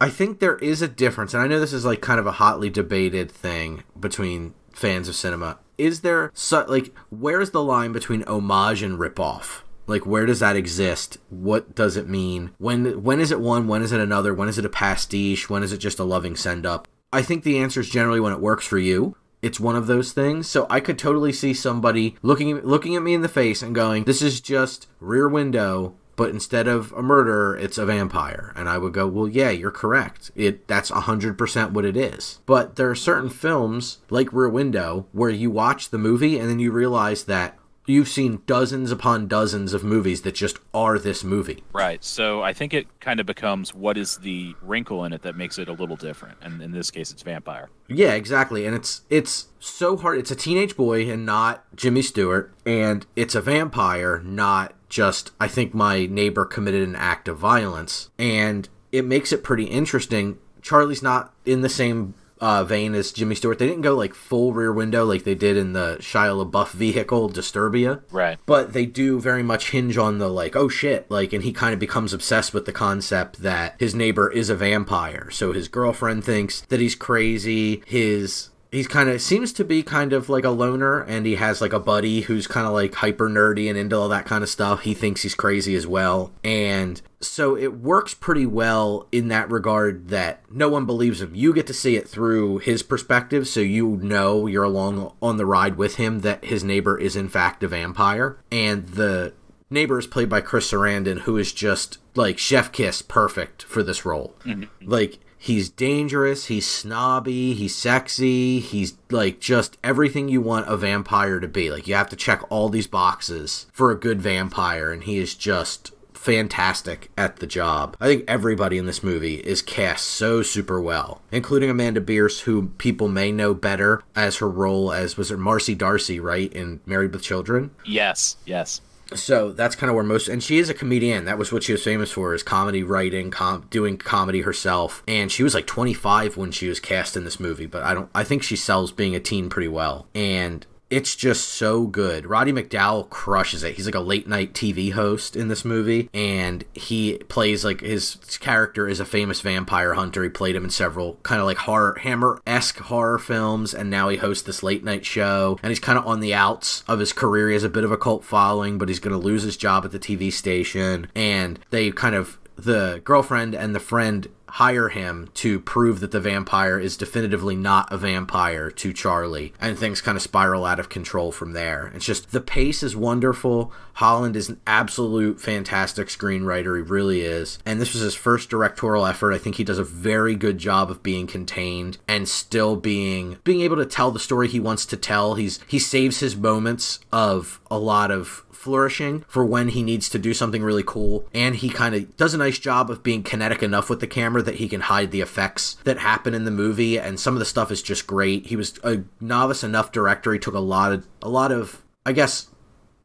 I 0.00 0.08
think 0.08 0.38
there 0.38 0.56
is 0.58 0.82
a 0.82 0.88
difference, 0.88 1.34
and 1.34 1.42
I 1.42 1.46
know 1.46 1.60
this 1.60 1.72
is 1.72 1.84
like 1.84 2.00
kind 2.00 2.20
of 2.20 2.26
a 2.26 2.32
hotly 2.32 2.70
debated 2.70 3.30
thing 3.30 3.84
between 3.98 4.54
fans 4.72 5.08
of 5.08 5.16
cinema. 5.16 5.58
Is 5.76 6.00
there 6.00 6.30
so, 6.34 6.64
like 6.68 6.94
where's 7.10 7.50
the 7.50 7.62
line 7.62 7.92
between 7.92 8.22
homage 8.24 8.82
and 8.82 8.98
ripoff? 8.98 9.62
Like 9.88 10.06
where 10.06 10.26
does 10.26 10.38
that 10.40 10.54
exist? 10.54 11.18
What 11.30 11.74
does 11.74 11.96
it 11.96 12.08
mean? 12.08 12.52
When 12.58 13.02
when 13.02 13.18
is 13.18 13.32
it 13.32 13.40
one? 13.40 13.66
When 13.66 13.82
is 13.82 13.90
it 13.90 14.00
another? 14.00 14.32
When 14.32 14.48
is 14.48 14.58
it 14.58 14.64
a 14.64 14.70
pastiche? 14.70 15.50
When 15.50 15.64
is 15.64 15.72
it 15.72 15.78
just 15.78 15.98
a 15.98 16.04
loving 16.04 16.36
send 16.36 16.64
up? 16.64 16.86
I 17.12 17.22
think 17.22 17.42
the 17.42 17.58
answer 17.58 17.80
is 17.80 17.88
generally 17.88 18.20
when 18.20 18.32
it 18.32 18.40
works 18.40 18.66
for 18.66 18.78
you. 18.78 19.16
It's 19.40 19.58
one 19.58 19.76
of 19.76 19.86
those 19.86 20.12
things. 20.12 20.48
So 20.48 20.66
I 20.68 20.80
could 20.80 20.98
totally 20.98 21.32
see 21.32 21.54
somebody 21.54 22.16
looking 22.22 22.56
looking 22.60 22.94
at 22.94 23.02
me 23.02 23.14
in 23.14 23.22
the 23.22 23.28
face 23.28 23.62
and 23.62 23.74
going, 23.74 24.04
"This 24.04 24.22
is 24.22 24.40
just 24.40 24.86
Rear 25.00 25.28
Window 25.28 25.94
but 26.18 26.30
instead 26.30 26.66
of 26.66 26.90
a 26.94 27.00
murderer, 27.00 27.56
it's 27.56 27.78
a 27.78 27.86
vampire. 27.86 28.52
And 28.56 28.68
I 28.68 28.76
would 28.76 28.92
go, 28.92 29.06
well, 29.06 29.28
yeah, 29.28 29.50
you're 29.50 29.70
correct. 29.70 30.32
It 30.34 30.66
that's 30.66 30.90
hundred 30.90 31.38
percent 31.38 31.70
what 31.70 31.84
it 31.84 31.96
is. 31.96 32.40
But 32.44 32.74
there 32.74 32.90
are 32.90 32.96
certain 32.96 33.30
films 33.30 33.98
like 34.10 34.32
Rear 34.32 34.48
Window 34.48 35.06
where 35.12 35.30
you 35.30 35.48
watch 35.48 35.90
the 35.90 35.96
movie 35.96 36.36
and 36.36 36.50
then 36.50 36.58
you 36.58 36.72
realize 36.72 37.24
that 37.24 37.56
you've 37.88 38.08
seen 38.08 38.42
dozens 38.46 38.90
upon 38.90 39.28
dozens 39.28 39.72
of 39.74 39.82
movies 39.82 40.22
that 40.22 40.34
just 40.34 40.58
are 40.74 40.98
this 40.98 41.24
movie. 41.24 41.64
Right. 41.72 42.04
So 42.04 42.42
I 42.42 42.52
think 42.52 42.74
it 42.74 42.86
kind 43.00 43.20
of 43.20 43.26
becomes 43.26 43.74
what 43.74 43.96
is 43.96 44.18
the 44.18 44.54
wrinkle 44.62 45.04
in 45.04 45.12
it 45.12 45.22
that 45.22 45.36
makes 45.36 45.58
it 45.58 45.68
a 45.68 45.72
little 45.72 45.96
different, 45.96 46.38
and 46.42 46.62
in 46.62 46.72
this 46.72 46.90
case, 46.90 47.10
it's 47.10 47.22
vampire. 47.22 47.70
Yeah, 47.88 48.12
exactly. 48.12 48.66
And 48.66 48.74
it's 48.74 49.02
it's 49.08 49.48
so 49.58 49.96
hard. 49.96 50.18
It's 50.18 50.30
a 50.30 50.36
teenage 50.36 50.76
boy 50.76 51.10
and 51.10 51.24
not 51.24 51.64
Jimmy 51.74 52.02
Stewart, 52.02 52.52
and 52.66 53.06
it's 53.16 53.34
a 53.34 53.40
vampire, 53.40 54.20
not 54.20 54.74
just 54.88 55.32
I 55.40 55.48
think 55.48 55.74
my 55.74 56.06
neighbor 56.06 56.44
committed 56.44 56.86
an 56.86 56.96
act 56.96 57.28
of 57.28 57.38
violence, 57.38 58.10
and 58.18 58.68
it 58.92 59.04
makes 59.04 59.32
it 59.32 59.44
pretty 59.44 59.64
interesting. 59.64 60.38
Charlie's 60.62 61.02
not 61.02 61.32
in 61.44 61.62
the 61.62 61.68
same 61.68 62.14
uh, 62.40 62.64
vein 62.64 62.94
as 62.94 63.12
Jimmy 63.12 63.34
Stewart. 63.34 63.58
They 63.58 63.66
didn't 63.66 63.82
go 63.82 63.94
like 63.94 64.14
full 64.14 64.52
Rear 64.52 64.72
Window 64.72 65.04
like 65.04 65.24
they 65.24 65.34
did 65.34 65.56
in 65.56 65.72
the 65.72 65.96
Shia 66.00 66.44
LaBeouf 66.50 66.70
vehicle 66.72 67.28
Disturbia 67.30 68.02
Right. 68.10 68.38
but 68.46 68.72
they 68.72 68.86
do 68.86 69.20
very 69.20 69.42
much 69.42 69.70
hinge 69.70 69.96
on 69.98 70.18
the 70.18 70.28
like 70.28 70.54
oh 70.56 70.68
shit 70.68 71.10
like 71.10 71.32
and 71.32 71.42
he 71.44 71.52
kind 71.52 71.72
of 71.74 71.80
becomes 71.80 72.12
obsessed 72.12 72.52
with 72.54 72.66
the 72.66 72.72
concept 72.72 73.42
that 73.42 73.74
his 73.78 73.94
neighbor 73.94 74.30
is 74.30 74.50
a 74.50 74.54
vampire 74.56 75.30
so 75.30 75.52
his 75.52 75.68
girlfriend 75.68 76.24
thinks 76.24 76.60
that 76.62 76.80
he's 76.80 76.94
crazy 76.94 77.82
his 77.86 78.50
he's 78.70 78.88
kind 78.88 79.08
of 79.08 79.20
seems 79.22 79.52
to 79.54 79.64
be 79.64 79.82
kind 79.82 80.12
of 80.12 80.28
like 80.28 80.44
a 80.44 80.50
loner 80.50 81.00
and 81.00 81.24
he 81.26 81.36
has 81.36 81.60
like 81.60 81.72
a 81.72 81.80
buddy 81.80 82.22
who's 82.22 82.46
kind 82.46 82.66
of 82.66 82.72
like 82.72 82.94
hyper 82.94 83.28
nerdy 83.28 83.68
and 83.68 83.78
into 83.78 83.96
all 83.96 84.08
that 84.08 84.26
kind 84.26 84.42
of 84.42 84.50
stuff. 84.50 84.82
He 84.82 84.94
thinks 84.94 85.22
he's 85.22 85.34
crazy 85.34 85.74
as 85.74 85.86
well. 85.86 86.32
And 86.44 87.00
so 87.20 87.56
it 87.56 87.80
works 87.80 88.14
pretty 88.14 88.46
well 88.46 89.06
in 89.10 89.28
that 89.28 89.50
regard 89.50 90.08
that 90.08 90.42
no 90.50 90.68
one 90.68 90.86
believes 90.86 91.20
him. 91.20 91.34
You 91.34 91.54
get 91.54 91.66
to 91.68 91.74
see 91.74 91.96
it 91.96 92.08
through 92.08 92.58
his 92.58 92.82
perspective 92.82 93.48
so 93.48 93.60
you 93.60 93.98
know 94.02 94.46
you're 94.46 94.64
along 94.64 95.12
on 95.22 95.36
the 95.36 95.46
ride 95.46 95.76
with 95.76 95.96
him 95.96 96.20
that 96.20 96.44
his 96.44 96.62
neighbor 96.62 96.98
is 96.98 97.16
in 97.16 97.28
fact 97.28 97.62
a 97.62 97.68
vampire. 97.68 98.38
And 98.52 98.88
the 98.88 99.32
neighbor 99.70 99.98
is 99.98 100.06
played 100.06 100.28
by 100.28 100.40
chris 100.40 100.70
sarandon 100.70 101.20
who 101.20 101.36
is 101.36 101.52
just 101.52 101.98
like 102.14 102.38
chef 102.38 102.72
kiss 102.72 103.02
perfect 103.02 103.62
for 103.62 103.82
this 103.82 104.04
role. 104.04 104.34
Mm-hmm. 104.44 104.88
Like 104.88 105.18
he's 105.48 105.68
dangerous 105.68 106.46
he's 106.46 106.66
snobby 106.66 107.54
he's 107.54 107.74
sexy 107.74 108.60
he's 108.60 108.96
like 109.10 109.40
just 109.40 109.76
everything 109.82 110.28
you 110.28 110.40
want 110.40 110.68
a 110.68 110.76
vampire 110.76 111.40
to 111.40 111.48
be 111.48 111.70
like 111.70 111.88
you 111.88 111.94
have 111.94 112.08
to 112.08 112.16
check 112.16 112.42
all 112.50 112.68
these 112.68 112.86
boxes 112.86 113.66
for 113.72 113.90
a 113.90 113.98
good 113.98 114.20
vampire 114.20 114.92
and 114.92 115.04
he 115.04 115.18
is 115.18 115.34
just 115.34 115.92
fantastic 116.18 117.10
at 117.16 117.36
the 117.36 117.46
job. 117.46 117.96
I 118.00 118.06
think 118.06 118.24
everybody 118.28 118.76
in 118.76 118.86
this 118.86 119.02
movie 119.02 119.36
is 119.36 119.62
cast 119.62 120.04
so 120.04 120.42
super 120.42 120.80
well, 120.80 121.22
including 121.30 121.70
Amanda 121.70 122.00
Bearse, 122.00 122.40
who 122.40 122.68
people 122.78 123.08
may 123.08 123.30
know 123.32 123.54
better 123.54 124.02
as 124.14 124.38
her 124.38 124.48
role 124.48 124.92
as 124.92 125.16
was 125.16 125.30
it 125.30 125.38
Marcy 125.38 125.74
D'Arcy, 125.74 126.20
right, 126.20 126.52
in 126.52 126.80
Married 126.84 127.12
with 127.12 127.22
Children. 127.22 127.70
Yes. 127.84 128.36
Yes. 128.44 128.80
So 129.14 129.52
that's 129.52 129.74
kind 129.74 129.88
of 129.88 129.94
where 129.94 130.04
most, 130.04 130.28
and 130.28 130.42
she 130.42 130.58
is 130.58 130.68
a 130.68 130.74
comedian. 130.74 131.24
That 131.24 131.38
was 131.38 131.50
what 131.50 131.62
she 131.62 131.72
was 131.72 131.82
famous 131.82 132.12
for, 132.12 132.34
is 132.34 132.42
comedy 132.42 132.82
writing, 132.82 133.30
com- 133.30 133.66
doing 133.70 133.96
comedy 133.96 134.42
herself. 134.42 135.02
And 135.08 135.32
she 135.32 135.42
was 135.42 135.54
like 135.54 135.66
25 135.66 136.36
when 136.36 136.50
she 136.50 136.68
was 136.68 136.78
cast 136.78 137.16
in 137.16 137.24
this 137.24 137.40
movie, 137.40 137.66
but 137.66 137.82
I 137.82 137.94
don't, 137.94 138.10
I 138.14 138.24
think 138.24 138.42
she 138.42 138.56
sells 138.56 138.92
being 138.92 139.14
a 139.14 139.20
teen 139.20 139.48
pretty 139.48 139.68
well. 139.68 140.06
And 140.14 140.66
it's 140.90 141.14
just 141.14 141.48
so 141.48 141.86
good. 141.86 142.26
Roddy 142.26 142.52
McDowall 142.52 143.08
crushes 143.10 143.62
it. 143.62 143.74
He's 143.74 143.86
like 143.86 143.94
a 143.94 144.00
late 144.00 144.26
night 144.26 144.54
TV 144.54 144.92
host 144.92 145.36
in 145.36 145.48
this 145.48 145.64
movie, 145.64 146.08
and 146.14 146.64
he 146.72 147.18
plays 147.28 147.64
like 147.64 147.80
his 147.80 148.16
character 148.40 148.88
is 148.88 149.00
a 149.00 149.04
famous 149.04 149.40
vampire 149.40 149.94
hunter. 149.94 150.22
He 150.22 150.28
played 150.28 150.56
him 150.56 150.64
in 150.64 150.70
several 150.70 151.14
kind 151.22 151.40
of 151.40 151.46
like 151.46 151.58
horror, 151.58 151.98
Hammer 152.00 152.40
esque 152.46 152.78
horror 152.78 153.18
films, 153.18 153.74
and 153.74 153.90
now 153.90 154.08
he 154.08 154.16
hosts 154.16 154.44
this 154.44 154.62
late 154.62 154.84
night 154.84 155.04
show. 155.04 155.58
And 155.62 155.70
he's 155.70 155.80
kind 155.80 155.98
of 155.98 156.06
on 156.06 156.20
the 156.20 156.34
outs 156.34 156.84
of 156.88 156.98
his 156.98 157.12
career. 157.12 157.48
He 157.48 157.54
has 157.54 157.64
a 157.64 157.68
bit 157.68 157.84
of 157.84 157.92
a 157.92 157.98
cult 157.98 158.24
following, 158.24 158.78
but 158.78 158.88
he's 158.88 159.00
going 159.00 159.18
to 159.18 159.24
lose 159.24 159.42
his 159.42 159.56
job 159.56 159.84
at 159.84 159.92
the 159.92 159.98
TV 159.98 160.32
station. 160.32 161.08
And 161.14 161.58
they 161.70 161.90
kind 161.90 162.14
of 162.14 162.38
the 162.56 163.00
girlfriend 163.04 163.54
and 163.54 163.74
the 163.74 163.80
friend 163.80 164.26
hire 164.58 164.88
him 164.88 165.30
to 165.34 165.60
prove 165.60 166.00
that 166.00 166.10
the 166.10 166.18
vampire 166.18 166.80
is 166.80 166.96
definitively 166.96 167.54
not 167.54 167.92
a 167.92 167.96
vampire 167.96 168.72
to 168.72 168.92
Charlie, 168.92 169.52
and 169.60 169.78
things 169.78 170.00
kind 170.00 170.16
of 170.16 170.22
spiral 170.22 170.64
out 170.64 170.80
of 170.80 170.88
control 170.88 171.30
from 171.30 171.52
there. 171.52 171.92
It's 171.94 172.04
just 172.04 172.32
the 172.32 172.40
pace 172.40 172.82
is 172.82 172.96
wonderful. 172.96 173.72
Holland 173.94 174.34
is 174.34 174.48
an 174.48 174.60
absolute 174.66 175.40
fantastic 175.40 176.08
screenwriter, 176.08 176.76
he 176.76 176.82
really 176.82 177.20
is. 177.20 177.60
And 177.64 177.80
this 177.80 177.92
was 177.92 178.02
his 178.02 178.16
first 178.16 178.50
directorial 178.50 179.06
effort. 179.06 179.32
I 179.32 179.38
think 179.38 179.56
he 179.56 179.64
does 179.64 179.78
a 179.78 179.84
very 179.84 180.34
good 180.34 180.58
job 180.58 180.90
of 180.90 181.04
being 181.04 181.28
contained 181.28 181.98
and 182.08 182.28
still 182.28 182.74
being 182.74 183.38
being 183.44 183.60
able 183.60 183.76
to 183.76 183.86
tell 183.86 184.10
the 184.10 184.18
story 184.18 184.48
he 184.48 184.58
wants 184.58 184.86
to 184.86 184.96
tell. 184.96 185.34
He's 185.34 185.60
he 185.68 185.78
saves 185.78 186.18
his 186.18 186.36
moments 186.36 186.98
of 187.12 187.60
a 187.70 187.78
lot 187.78 188.10
of 188.10 188.44
flourishing 188.58 189.24
for 189.28 189.44
when 189.44 189.68
he 189.68 189.82
needs 189.82 190.08
to 190.08 190.18
do 190.18 190.34
something 190.34 190.62
really 190.62 190.82
cool. 190.82 191.26
And 191.32 191.56
he 191.56 191.70
kind 191.70 191.94
of 191.94 192.16
does 192.16 192.34
a 192.34 192.38
nice 192.38 192.58
job 192.58 192.90
of 192.90 193.02
being 193.02 193.22
kinetic 193.22 193.62
enough 193.62 193.88
with 193.88 194.00
the 194.00 194.06
camera 194.06 194.42
that 194.42 194.56
he 194.56 194.68
can 194.68 194.82
hide 194.82 195.10
the 195.10 195.20
effects 195.20 195.76
that 195.84 195.98
happen 195.98 196.34
in 196.34 196.44
the 196.44 196.50
movie. 196.50 196.98
And 196.98 197.20
some 197.20 197.34
of 197.34 197.38
the 197.38 197.44
stuff 197.44 197.70
is 197.70 197.82
just 197.82 198.06
great. 198.06 198.46
He 198.46 198.56
was 198.56 198.78
a 198.82 199.04
novice 199.20 199.62
enough 199.62 199.92
director. 199.92 200.32
He 200.32 200.38
took 200.38 200.54
a 200.54 200.60
lot 200.60 200.92
of, 200.92 201.06
a 201.22 201.28
lot 201.28 201.52
of, 201.52 201.84
I 202.04 202.12
guess, 202.12 202.48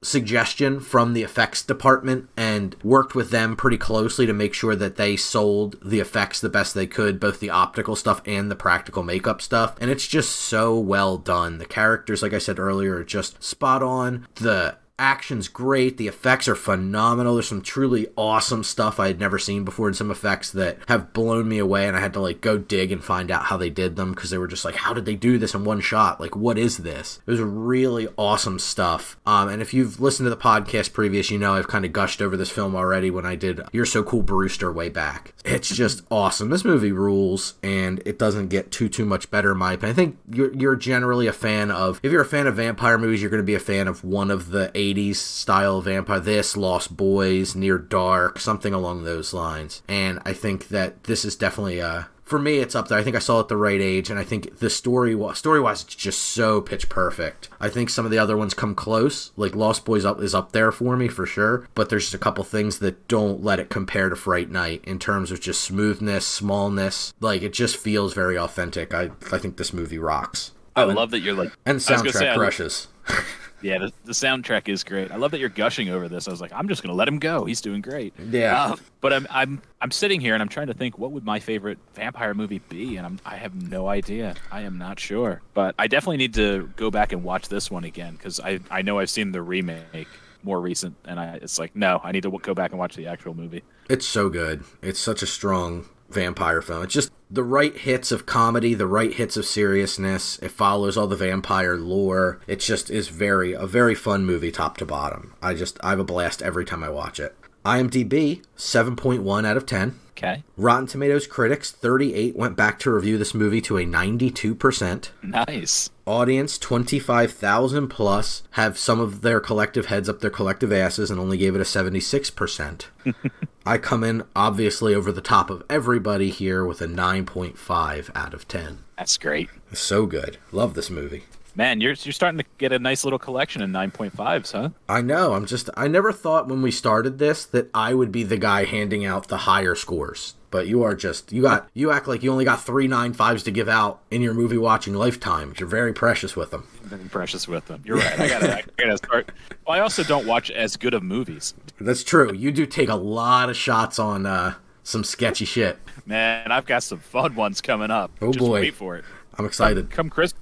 suggestion 0.02 0.80
from 0.80 1.14
the 1.14 1.24
effects 1.24 1.64
department 1.64 2.30
and 2.36 2.76
worked 2.84 3.16
with 3.16 3.30
them 3.30 3.56
pretty 3.56 3.78
closely 3.78 4.26
to 4.26 4.34
make 4.34 4.54
sure 4.54 4.76
that 4.76 4.98
they 4.98 5.16
sold 5.16 5.78
the 5.84 6.00
effects 6.00 6.42
the 6.42 6.50
best 6.50 6.74
they 6.74 6.88
could, 6.88 7.20
both 7.20 7.40
the 7.40 7.50
optical 7.50 7.96
stuff 7.96 8.22
and 8.26 8.52
the 8.52 8.56
practical 8.56 9.04
makeup 9.04 9.42
stuff. 9.42 9.76
And 9.80 9.90
it's 9.90 10.08
just 10.08 10.36
so 10.36 10.78
well 10.78 11.18
done. 11.18 11.58
The 11.58 11.66
characters, 11.66 12.22
like 12.22 12.34
I 12.34 12.40
said 12.40 12.60
earlier, 12.60 12.98
are 12.98 13.04
just 13.04 13.42
spot 13.44 13.82
on. 13.82 14.28
The 14.36 14.78
action's 15.04 15.50
great. 15.50 15.98
The 15.98 16.08
effects 16.08 16.48
are 16.48 16.56
phenomenal. 16.56 17.36
There's 17.36 17.50
some 17.50 17.62
truly 17.62 18.08
awesome 18.16 18.64
stuff 18.64 19.02
I 19.02 19.08
had 19.08 19.20
never 19.20 19.38
seen 19.38 19.66
before, 19.66 19.88
and 19.88 19.96
some 19.96 20.10
effects 20.10 20.50
that 20.52 20.78
have 20.88 21.12
blown 21.12 21.50
me 21.50 21.60
away. 21.60 21.88
And 21.88 21.98
I 21.98 22.00
had 22.00 22.14
to 22.14 22.22
like 22.22 22.40
go 22.40 22.58
dig 22.58 22.90
and 22.90 23.04
find 23.04 23.30
out 23.30 23.46
how 23.46 23.58
they 23.58 23.70
did 23.70 23.98
them 23.98 24.14
because 24.14 24.30
they 24.30 24.38
were 24.38 24.48
just 24.48 24.64
like, 24.64 24.76
how 24.76 24.94
did 24.94 25.04
they 25.04 25.16
do 25.16 25.38
this 25.38 25.54
in 25.54 25.66
one 25.66 25.82
shot? 25.82 26.22
Like, 26.22 26.38
what 26.38 26.58
is 26.58 26.78
this? 26.78 27.20
It 27.28 27.32
was 27.32 27.42
really 27.42 28.08
awesome 28.18 28.60
stuff. 28.60 29.18
Um, 29.26 29.50
and 29.50 29.62
if 29.62 29.74
you've 29.74 30.00
listened 30.00 30.26
to 30.26 30.30
the 30.30 30.38
podcast 30.38 30.94
previous, 30.94 31.30
you 31.30 31.38
know 31.38 31.54
I've 31.54 31.68
kind 31.68 31.84
of 31.84 31.92
gushed 31.92 32.22
over 32.22 32.38
this 32.38 32.50
film 32.50 32.74
already 32.74 33.12
when 33.12 33.26
I 33.26 33.36
did 33.36 33.60
You're 33.74 33.86
So 33.86 34.04
Cool 34.04 34.24
Brewster 34.24 34.72
way 34.72 34.88
back. 34.88 35.34
It's 35.44 35.68
just 35.68 36.04
awesome. 36.12 36.50
This 36.50 36.64
movie 36.64 36.94
rules, 36.94 37.56
and 37.62 38.02
it 38.06 38.18
doesn't 38.18 38.48
get 38.48 38.72
too 38.72 38.88
too 38.88 39.06
much 39.06 39.30
better 39.30 39.52
in 39.52 39.58
my 39.58 39.74
opinion. 39.74 39.92
I 39.92 39.96
think 39.96 40.18
you're 40.32 40.54
you're 40.54 40.76
generally 40.78 41.28
a 41.28 41.34
fan 41.34 41.72
of 41.72 42.00
if 42.04 42.12
you're 42.12 42.22
a 42.22 42.26
fan 42.26 42.48
of 42.48 42.56
vampire 42.56 42.98
movies, 42.98 43.22
you're 43.22 43.30
going 43.30 43.44
to 43.44 43.46
be 43.46 43.56
a 43.56 43.60
fan 43.60 43.90
of 43.90 44.02
one 44.06 44.32
of 44.32 44.52
the 44.52 44.72
80s 44.94 45.16
style 45.16 45.82
vampire. 45.82 46.20
This 46.20 46.58
Lost 46.58 46.96
Boys, 46.96 47.56
Near 47.56 47.78
Dark, 47.78 48.40
something 48.40 48.74
along 48.74 49.04
those 49.04 49.34
lines. 49.34 49.82
And 49.88 50.20
I 50.26 50.34
think 50.34 50.70
that 50.70 51.06
this 51.06 51.26
is 51.26 51.36
definitely 51.36 51.80
a 51.80 52.10
for 52.24 52.40
me, 52.40 52.58
it's 52.58 52.74
up 52.74 52.88
there. 52.88 52.98
I 52.98 53.04
think 53.04 53.16
I 53.16 53.20
saw 53.20 53.38
it 53.38 53.42
at 53.42 53.48
the 53.50 53.58
right 53.58 53.80
age, 53.80 54.10
and 54.10 54.18
I 54.18 54.24
think 54.24 54.60
the 54.60 54.70
story 54.70 55.16
story 55.36 55.60
wise, 55.60 55.84
it's 55.84 55.94
just 55.94 56.20
so 56.20 56.62
pitch 56.62 56.90
perfect. 56.90 57.50
I 57.60 57.70
think 57.70 57.90
some 57.90 58.06
of 58.06 58.12
the 58.12 58.18
other 58.18 58.38
ones 58.38 58.54
come 58.54 58.76
close. 58.76 59.32
Like 59.36 59.56
Lost 59.56 59.86
Boys 59.86 60.06
up 60.06 60.22
is 60.22 60.34
up 60.34 60.52
there 60.52 60.72
for 60.72 60.96
me 60.96 61.08
for 61.10 61.26
sure, 61.26 61.68
but 61.76 61.90
there's 61.90 62.06
just 62.06 62.16
a 62.16 62.18
couple 62.20 62.44
things 62.44 62.80
that 62.80 63.08
don't 63.08 63.44
let 63.44 63.60
it 63.60 63.70
compare 63.70 64.10
to 64.10 64.16
Fright 64.16 64.50
Night 64.50 64.84
in 64.86 65.00
terms 65.00 65.32
of 65.32 65.42
just 65.42 65.62
smoothness, 65.62 66.26
smallness. 66.26 67.14
Like 67.20 67.42
it 67.42 67.54
just 67.54 67.78
feels 67.78 68.14
very 68.14 68.38
authentic. 68.38 68.94
I 68.94 69.12
I 69.32 69.38
think 69.38 69.58
this 69.58 69.74
movie 69.74 70.00
rocks. 70.00 70.52
I 70.76 70.86
love 70.86 71.12
that 71.12 71.20
you're 71.20 71.36
like 71.36 71.52
and 71.66 71.74
I 71.74 71.76
was 71.76 71.88
gonna 71.88 72.04
soundtrack 72.04 72.14
say, 72.14 72.34
crushes. 72.36 72.88
Yeah, 73.64 73.80
the, 73.80 73.94
the 74.04 74.12
soundtrack 74.12 74.68
is 74.68 74.84
great. 74.84 75.12
I 75.12 75.16
love 75.16 75.32
that 75.32 75.40
you're 75.40 75.50
gushing 75.50 75.90
over 75.90 76.10
this. 76.10 76.28
I 76.28 76.32
was 76.32 76.42
like, 76.42 76.52
I'm 76.54 76.68
just 76.68 76.84
gonna 76.84 76.94
let 76.94 77.08
him 77.08 77.18
go. 77.18 77.46
He's 77.46 77.62
doing 77.62 77.82
great. 77.82 78.14
Yeah. 78.30 78.64
Uh, 78.64 78.76
but 79.02 79.14
I'm 79.14 79.26
I'm 79.30 79.62
I'm 79.82 79.92
sitting 79.92 80.20
here 80.20 80.34
and 80.34 80.44
I'm 80.44 80.50
trying 80.50 80.68
to 80.68 80.74
think 80.74 80.98
what 81.00 81.12
would 81.12 81.26
my 81.26 81.40
favorite 81.40 81.80
vampire 81.94 82.34
movie 82.34 82.60
be, 82.70 82.98
and 82.98 83.06
I'm 83.06 83.20
I 83.26 83.38
have 83.38 83.56
no 83.70 83.88
idea. 83.88 84.36
I 84.52 84.62
am 84.62 84.78
not 84.78 85.00
sure. 85.00 85.42
But 85.54 85.76
I 85.80 85.88
definitely 85.88 86.18
need 86.18 86.34
to 86.36 86.70
go 86.76 86.92
back 86.92 87.14
and 87.14 87.24
watch 87.24 87.50
this 87.50 87.72
one 87.72 87.86
again 87.86 88.14
because 88.14 88.40
I 88.40 88.60
I 88.70 88.82
know 88.82 89.00
I've 89.00 89.10
seen 89.10 89.32
the 89.32 89.42
remake 89.42 90.08
more 90.44 90.60
recent, 90.60 90.96
and 91.06 91.20
I 91.20 91.40
it's 91.42 91.58
like 91.58 91.76
no, 91.76 92.02
I 92.04 92.12
need 92.12 92.24
to 92.24 92.32
go 92.32 92.54
back 92.54 92.72
and 92.72 92.80
watch 92.80 92.96
the 92.96 93.08
actual 93.08 93.34
movie. 93.34 93.64
It's 93.90 94.06
so 94.06 94.30
good. 94.30 94.64
It's 94.82 95.00
such 95.00 95.24
a 95.24 95.28
strong 95.28 95.86
vampire 96.14 96.62
film. 96.62 96.84
It's 96.84 96.94
just 96.94 97.12
the 97.30 97.44
right 97.44 97.76
hits 97.76 98.12
of 98.12 98.26
comedy, 98.26 98.74
the 98.74 98.88
right 98.88 99.14
hits 99.14 99.36
of 99.38 99.46
seriousness. 99.46 100.38
It 100.40 100.52
follows 100.52 100.98
all 100.98 101.08
the 101.08 101.16
vampire 101.16 101.76
lore. 101.76 102.40
It 102.48 102.60
just 102.60 102.90
is 102.90 103.08
very 103.10 103.54
a 103.54 103.66
very 103.66 103.96
fun 103.96 104.26
movie 104.26 104.52
top 104.52 104.78
to 104.78 104.86
bottom. 104.86 105.34
I 105.42 105.54
just 105.54 105.80
I 105.84 105.90
have 105.90 106.00
a 106.00 106.04
blast 106.04 106.42
every 106.42 106.66
time 106.66 106.84
I 106.84 106.90
watch 106.90 107.20
it. 107.20 107.36
IMDb 107.66 108.44
7.1 108.58 109.46
out 109.46 109.58
of 109.58 109.66
10. 109.66 110.00
Okay, 110.24 110.44
Rotten 110.56 110.88
Tomatoes 110.88 111.28
critics 111.28 111.70
38 111.70 112.36
went 112.38 112.56
back 112.56 112.80
to 112.80 112.92
review 112.92 113.18
this 113.18 113.34
movie 113.34 113.60
to 113.62 113.78
a 113.78 113.86
92%. 113.86 115.10
nice. 115.22 115.90
Audience 116.06 116.58
25,000 116.58 117.90
plus 117.90 118.44
have 118.52 118.78
some 118.78 119.02
of 119.02 119.22
their 119.22 119.42
collective 119.42 119.88
heads 119.88 120.08
up 120.08 120.22
their 120.22 120.30
collective 120.30 120.72
asses 120.72 121.12
and 121.12 121.20
only 121.20 121.38
gave 121.38 121.56
it 121.56 121.62
a 121.62 121.66
76%. 121.66 122.86
I 123.66 123.78
come 123.78 124.04
in 124.04 124.24
obviously 124.34 124.96
over 124.96 125.12
the 125.12 125.22
top 125.22 125.50
of 125.50 125.64
everybody 125.70 126.30
here 126.30 126.66
with 126.66 126.82
a 126.82 126.88
9.5 126.88 128.10
out 128.16 128.34
of 128.34 128.48
10. 128.48 128.80
That's 128.98 129.18
great. 129.18 129.50
So 129.74 130.06
good. 130.06 130.38
Love 130.54 130.74
this 130.74 130.90
movie. 130.90 131.24
Man, 131.56 131.82
you're 131.82 131.94
you're 131.94 132.14
starting 132.14 132.40
to 132.40 132.46
get 132.58 132.72
a 132.72 132.80
nice 132.80 133.04
little 133.04 133.20
collection 133.20 133.62
of 133.62 133.70
9.5s, 133.70 134.52
huh? 134.54 134.70
I 134.90 135.02
know. 135.02 135.34
I'm 135.34 135.46
just 135.46 135.70
I 135.78 135.88
never 135.88 136.12
thought 136.12 136.48
when 136.48 136.62
we 136.62 136.72
started 136.72 137.20
this 137.20 137.46
that 137.46 137.70
I 137.74 137.94
would 137.94 138.12
be 138.12 138.24
the 138.24 138.38
guy 138.38 138.66
handing 138.66 139.06
out 139.06 139.28
the 139.28 139.38
higher 139.38 139.76
scores. 139.76 140.34
But 140.50 140.68
you 140.68 140.84
are 140.84 140.96
just 140.96 141.32
you 141.32 141.44
got 141.44 141.70
you 141.74 141.92
act 141.92 142.08
like 142.08 142.24
you 142.24 142.32
only 142.32 142.46
got 142.46 142.62
three 142.62 142.88
nine 142.88 143.14
fives 143.14 143.44
to 143.44 143.52
give 143.52 143.70
out 143.70 144.00
in 144.10 144.22
your 144.22 144.34
movie 144.34 144.58
watching 144.58 144.96
lifetime. 144.96 145.54
You're 145.60 145.70
very 145.70 145.94
precious 145.94 146.36
with 146.36 146.50
them. 146.52 146.68
Very 146.84 147.08
precious 147.10 147.48
with 147.48 147.66
them. 147.68 147.82
You're 147.86 147.98
right. 147.98 148.20
I 148.20 148.28
gotta, 148.28 148.58
I 148.58 148.64
gotta 148.78 148.98
start. 148.98 149.30
Well, 149.66 149.78
I 149.78 149.80
also 149.80 150.04
don't 150.04 150.26
watch 150.26 150.50
as 150.50 150.76
good 150.76 150.94
of 150.94 151.04
movies. 151.04 151.54
That's 151.80 152.04
true. 152.04 152.34
You 152.34 152.52
do 152.52 152.66
take 152.66 152.90
a 152.90 152.96
lot 152.96 153.50
of 153.50 153.56
shots 153.58 154.00
on 154.00 154.26
uh, 154.26 154.56
some 154.84 155.04
sketchy 155.04 155.46
shit. 155.46 155.78
Man, 156.06 156.52
I've 156.52 156.66
got 156.66 156.84
some 156.84 157.00
fun 157.00 157.36
ones 157.36 157.62
coming 157.62 157.92
up. 157.92 158.12
Oh, 158.22 158.32
Just 158.32 158.46
boy. 158.46 158.62
wait 158.62 158.74
for 158.76 158.96
it. 158.96 159.06
I'm 159.38 159.46
excited. 159.46 159.90
Come 159.90 160.10
Chris, 160.12 160.34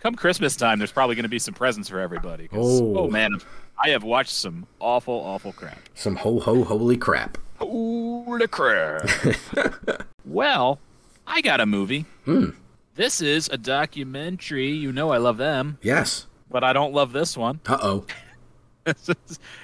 come 0.00 0.14
Christmas 0.14 0.56
time, 0.56 0.78
there's 0.78 0.92
probably 0.92 1.14
going 1.14 1.24
to 1.24 1.28
be 1.28 1.38
some 1.38 1.54
presents 1.54 1.88
for 1.88 2.00
everybody. 2.00 2.48
Oh. 2.52 2.96
oh 2.98 3.08
man, 3.08 3.38
I 3.82 3.90
have 3.90 4.02
watched 4.02 4.32
some 4.32 4.66
awful, 4.80 5.14
awful 5.14 5.52
crap. 5.52 5.78
Some 5.94 6.16
ho 6.16 6.40
ho 6.40 6.64
holy 6.64 6.96
crap. 6.96 7.38
Holy 7.58 8.46
crap! 8.48 9.08
well, 10.24 10.78
I 11.26 11.40
got 11.42 11.60
a 11.60 11.66
movie. 11.66 12.06
Hmm. 12.24 12.50
This 12.94 13.20
is 13.20 13.48
a 13.50 13.58
documentary. 13.58 14.68
You 14.70 14.92
know 14.92 15.10
I 15.10 15.18
love 15.18 15.36
them, 15.36 15.78
Yes. 15.82 16.26
but 16.50 16.64
I 16.64 16.72
don't 16.72 16.92
love 16.92 17.12
this 17.12 17.36
one. 17.36 17.60
Uh 17.66 17.78
oh. 17.80 18.06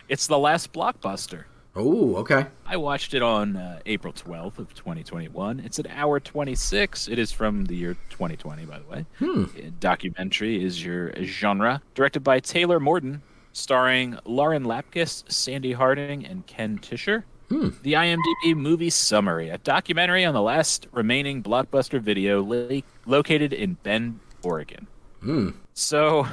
it's 0.08 0.26
the 0.26 0.38
last 0.38 0.72
blockbuster. 0.72 1.44
Oh, 1.76 2.16
okay. 2.16 2.46
I 2.64 2.78
watched 2.78 3.12
it 3.12 3.22
on 3.22 3.56
uh, 3.56 3.80
April 3.84 4.12
12th 4.12 4.58
of 4.58 4.74
2021. 4.74 5.60
It's 5.60 5.78
an 5.78 5.86
hour 5.88 6.18
26. 6.18 7.06
It 7.08 7.18
is 7.18 7.32
from 7.32 7.66
the 7.66 7.76
year 7.76 7.94
2020, 8.08 8.64
by 8.64 8.78
the 8.78 8.84
way. 8.86 9.06
Hmm. 9.18 9.44
Documentary 9.78 10.64
is 10.64 10.82
your 10.82 11.12
genre. 11.22 11.82
Directed 11.94 12.20
by 12.20 12.40
Taylor 12.40 12.80
Morden, 12.80 13.20
starring 13.52 14.18
Lauren 14.24 14.64
Lapkus, 14.64 15.30
Sandi 15.30 15.72
Harding, 15.72 16.24
and 16.24 16.46
Ken 16.46 16.78
Tischer. 16.78 17.26
Hmm. 17.50 17.68
The 17.82 17.92
IMDb 17.92 18.56
movie 18.56 18.90
summary: 18.90 19.50
A 19.50 19.58
documentary 19.58 20.24
on 20.24 20.32
the 20.34 20.42
last 20.42 20.86
remaining 20.92 21.42
blockbuster 21.42 22.00
video 22.00 22.42
lo- 22.42 22.80
located 23.04 23.52
in 23.52 23.74
Bend, 23.82 24.18
Oregon. 24.42 24.86
Hmm. 25.20 25.50
So 25.74 26.26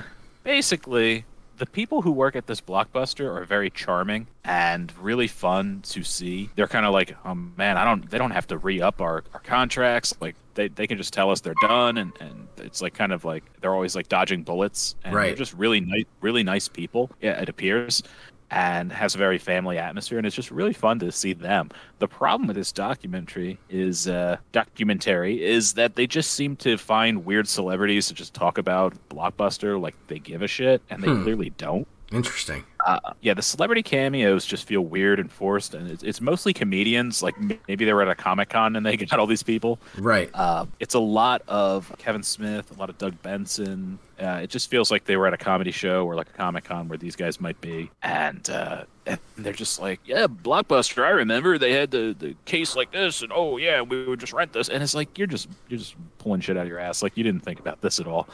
basically, 0.43 1.25
the 1.57 1.65
people 1.65 2.01
who 2.01 2.11
work 2.11 2.35
at 2.35 2.47
this 2.47 2.59
blockbuster 2.61 3.33
are 3.35 3.45
very 3.45 3.69
charming 3.69 4.27
and 4.43 4.91
really 4.99 5.27
fun 5.27 5.81
to 5.83 6.03
see. 6.03 6.49
They're 6.55 6.67
kind 6.67 6.85
of 6.85 6.93
like, 6.93 7.15
oh 7.25 7.35
man, 7.35 7.77
I 7.77 7.85
don't, 7.85 8.09
they 8.09 8.17
don't 8.17 8.31
have 8.31 8.47
to 8.47 8.57
re 8.57 8.81
up 8.81 9.01
our, 9.01 9.23
our 9.33 9.39
contracts. 9.39 10.13
Like 10.19 10.35
they, 10.55 10.67
they 10.67 10.87
can 10.87 10.97
just 10.97 11.13
tell 11.13 11.29
us 11.29 11.41
they're 11.41 11.53
done. 11.61 11.97
And, 11.97 12.11
and 12.19 12.47
it's 12.57 12.81
like 12.81 12.93
kind 12.95 13.11
of 13.11 13.23
like 13.23 13.43
they're 13.61 13.73
always 13.73 13.95
like 13.95 14.09
dodging 14.09 14.43
bullets. 14.43 14.95
And 15.03 15.13
Right. 15.13 15.27
they're 15.27 15.35
just 15.35 15.53
really 15.53 15.79
nice, 15.79 16.05
really 16.21 16.43
nice 16.43 16.67
people. 16.67 17.11
Yeah, 17.21 17.39
it 17.39 17.49
appears. 17.49 18.01
And 18.55 18.91
has 18.91 19.15
a 19.15 19.17
very 19.17 19.39
family 19.39 19.79
atmosphere, 19.79 20.19
and 20.19 20.27
it's 20.27 20.35
just 20.35 20.51
really 20.51 20.73
fun 20.73 20.99
to 20.99 21.11
see 21.11 21.33
them. 21.33 21.71
The 21.97 22.07
problem 22.07 22.45
with 22.45 22.55
this 22.55 22.71
documentary 22.71 23.57
is 23.67 24.07
uh, 24.07 24.37
documentary 24.51 25.43
is 25.43 25.73
that 25.73 25.95
they 25.95 26.05
just 26.05 26.33
seem 26.33 26.55
to 26.57 26.77
find 26.77 27.25
weird 27.25 27.47
celebrities 27.47 28.07
to 28.09 28.13
just 28.13 28.35
talk 28.35 28.59
about 28.59 28.93
Blockbuster 29.09 29.81
like 29.81 29.95
they 30.07 30.19
give 30.19 30.43
a 30.43 30.47
shit, 30.47 30.83
and 30.91 31.01
they 31.01 31.07
Hmm. 31.07 31.23
clearly 31.23 31.49
don't. 31.57 31.87
Interesting. 32.11 32.63
Uh, 32.85 32.99
yeah, 33.21 33.33
the 33.33 33.41
celebrity 33.41 33.81
cameos 33.81 34.45
just 34.45 34.67
feel 34.67 34.81
weird 34.81 35.19
and 35.19 35.31
forced, 35.31 35.73
and 35.73 35.89
it's, 35.89 36.03
it's 36.03 36.21
mostly 36.21 36.53
comedians. 36.53 37.23
Like 37.23 37.33
maybe 37.67 37.85
they 37.85 37.93
were 37.93 38.03
at 38.03 38.07
a 38.07 38.13
comic 38.13 38.49
con 38.49 38.75
and 38.75 38.85
they 38.85 38.97
got 39.09 39.17
all 39.19 39.25
these 39.25 39.41
people. 39.41 39.79
Right. 39.97 40.29
Uh, 40.31 40.67
it's 40.79 40.93
a 40.93 40.99
lot 40.99 41.41
of 41.47 41.91
Kevin 41.97 42.21
Smith, 42.21 42.69
a 42.69 42.79
lot 42.79 42.91
of 42.91 42.99
Doug 42.99 43.19
Benson. 43.23 43.97
Uh, 44.23 44.37
it 44.37 44.49
just 44.49 44.69
feels 44.69 44.89
like 44.89 45.05
they 45.05 45.17
were 45.17 45.27
at 45.27 45.33
a 45.33 45.37
comedy 45.37 45.71
show 45.71 46.05
or 46.05 46.15
like 46.15 46.29
a 46.29 46.33
comic 46.33 46.63
con 46.63 46.87
where 46.87 46.97
these 46.97 47.15
guys 47.15 47.41
might 47.41 47.59
be, 47.61 47.91
and, 48.01 48.49
uh, 48.49 48.83
and 49.05 49.19
they're 49.37 49.53
just 49.53 49.81
like, 49.81 49.99
yeah, 50.05 50.27
Blockbuster. 50.27 51.03
I 51.03 51.09
remember 51.09 51.57
they 51.57 51.73
had 51.73 51.91
the, 51.91 52.15
the 52.17 52.35
case 52.45 52.75
like 52.75 52.91
this, 52.91 53.21
and 53.21 53.31
oh 53.35 53.57
yeah, 53.57 53.81
we 53.81 54.05
would 54.05 54.19
just 54.19 54.33
rent 54.33 54.53
this, 54.53 54.69
and 54.69 54.81
it's 54.81 54.95
like 54.95 55.17
you're 55.17 55.27
just 55.27 55.49
you're 55.67 55.79
just 55.79 55.95
pulling 56.19 56.41
shit 56.41 56.55
out 56.57 56.63
of 56.63 56.69
your 56.69 56.79
ass. 56.79 57.03
Like 57.03 57.17
you 57.17 57.23
didn't 57.23 57.41
think 57.41 57.59
about 57.59 57.81
this 57.81 57.99
at 57.99 58.07
all. 58.07 58.27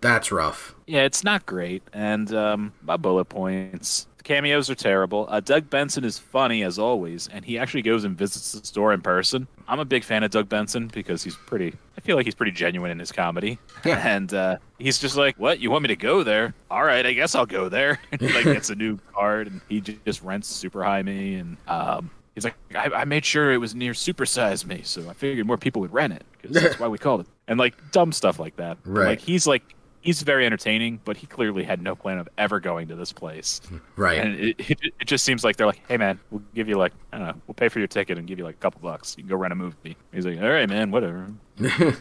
That's 0.00 0.30
rough. 0.32 0.74
Yeah, 0.86 1.02
it's 1.02 1.22
not 1.22 1.44
great. 1.44 1.82
And 1.92 2.32
um, 2.34 2.72
my 2.82 2.96
bullet 2.96 3.26
points. 3.26 4.06
Cameos 4.28 4.68
are 4.68 4.74
terrible. 4.74 5.26
Uh, 5.30 5.40
Doug 5.40 5.70
Benson 5.70 6.04
is 6.04 6.18
funny 6.18 6.62
as 6.62 6.78
always, 6.78 7.28
and 7.28 7.46
he 7.46 7.58
actually 7.58 7.80
goes 7.80 8.04
and 8.04 8.14
visits 8.14 8.52
the 8.52 8.66
store 8.66 8.92
in 8.92 9.00
person. 9.00 9.48
I'm 9.66 9.80
a 9.80 9.86
big 9.86 10.04
fan 10.04 10.22
of 10.22 10.30
Doug 10.30 10.50
Benson 10.50 10.88
because 10.88 11.22
he's 11.22 11.34
pretty. 11.34 11.74
I 11.96 12.02
feel 12.02 12.14
like 12.14 12.26
he's 12.26 12.34
pretty 12.34 12.52
genuine 12.52 12.90
in 12.90 12.98
his 12.98 13.10
comedy. 13.10 13.58
And 13.86 14.34
uh, 14.34 14.58
he's 14.78 14.98
just 14.98 15.16
like, 15.16 15.38
"What? 15.38 15.60
You 15.60 15.70
want 15.70 15.82
me 15.82 15.88
to 15.88 15.96
go 15.96 16.24
there? 16.24 16.52
All 16.70 16.84
right, 16.84 17.06
I 17.06 17.14
guess 17.14 17.34
I'll 17.34 17.46
go 17.46 17.70
there." 17.70 18.00
And 18.12 18.20
he 18.20 18.30
like 18.30 18.44
gets 18.44 18.68
a 18.68 18.74
new 18.74 18.98
card, 19.14 19.46
and 19.46 19.62
he 19.66 19.80
just 19.80 20.22
rents 20.22 20.46
Super 20.48 20.84
High 20.84 21.02
Me, 21.02 21.36
and 21.36 21.56
um, 21.66 22.10
he's 22.34 22.44
like, 22.44 22.54
I, 22.74 22.90
"I 22.94 23.04
made 23.06 23.24
sure 23.24 23.50
it 23.50 23.58
was 23.58 23.74
near 23.74 23.94
Super 23.94 24.26
Size 24.26 24.66
Me, 24.66 24.82
so 24.84 25.08
I 25.08 25.14
figured 25.14 25.46
more 25.46 25.56
people 25.56 25.80
would 25.80 25.92
rent 25.94 26.12
it 26.12 26.24
because 26.32 26.54
that's 26.54 26.78
why 26.78 26.88
we 26.88 26.98
called 26.98 27.22
it." 27.22 27.28
And 27.46 27.58
like 27.58 27.92
dumb 27.92 28.12
stuff 28.12 28.38
like 28.38 28.56
that. 28.56 28.76
Right. 28.84 29.06
Like 29.06 29.20
he's 29.20 29.46
like 29.46 29.62
he's 30.00 30.22
very 30.22 30.46
entertaining, 30.46 31.00
but 31.04 31.16
he 31.16 31.26
clearly 31.26 31.64
had 31.64 31.82
no 31.82 31.94
plan 31.94 32.18
of 32.18 32.28
ever 32.38 32.60
going 32.60 32.88
to 32.88 32.96
this 32.96 33.12
place. 33.12 33.60
Right. 33.96 34.18
And 34.18 34.34
it, 34.38 34.70
it, 34.70 34.78
it 35.00 35.06
just 35.06 35.24
seems 35.24 35.44
like 35.44 35.56
they're 35.56 35.66
like, 35.66 35.80
hey 35.88 35.96
man, 35.96 36.18
we'll 36.30 36.42
give 36.54 36.68
you 36.68 36.76
like 36.76 36.92
I 37.12 37.18
don't 37.18 37.26
know, 37.26 37.34
we'll 37.46 37.54
pay 37.54 37.68
for 37.68 37.78
your 37.78 37.88
ticket 37.88 38.18
and 38.18 38.26
give 38.26 38.38
you 38.38 38.44
like 38.44 38.56
a 38.56 38.58
couple 38.58 38.80
bucks. 38.80 39.14
You 39.16 39.24
can 39.24 39.28
go 39.28 39.36
rent 39.36 39.52
a 39.52 39.56
movie. 39.56 39.96
He's 40.12 40.26
like, 40.26 40.40
all 40.40 40.48
right 40.48 40.68
man, 40.68 40.90
whatever. 40.90 41.28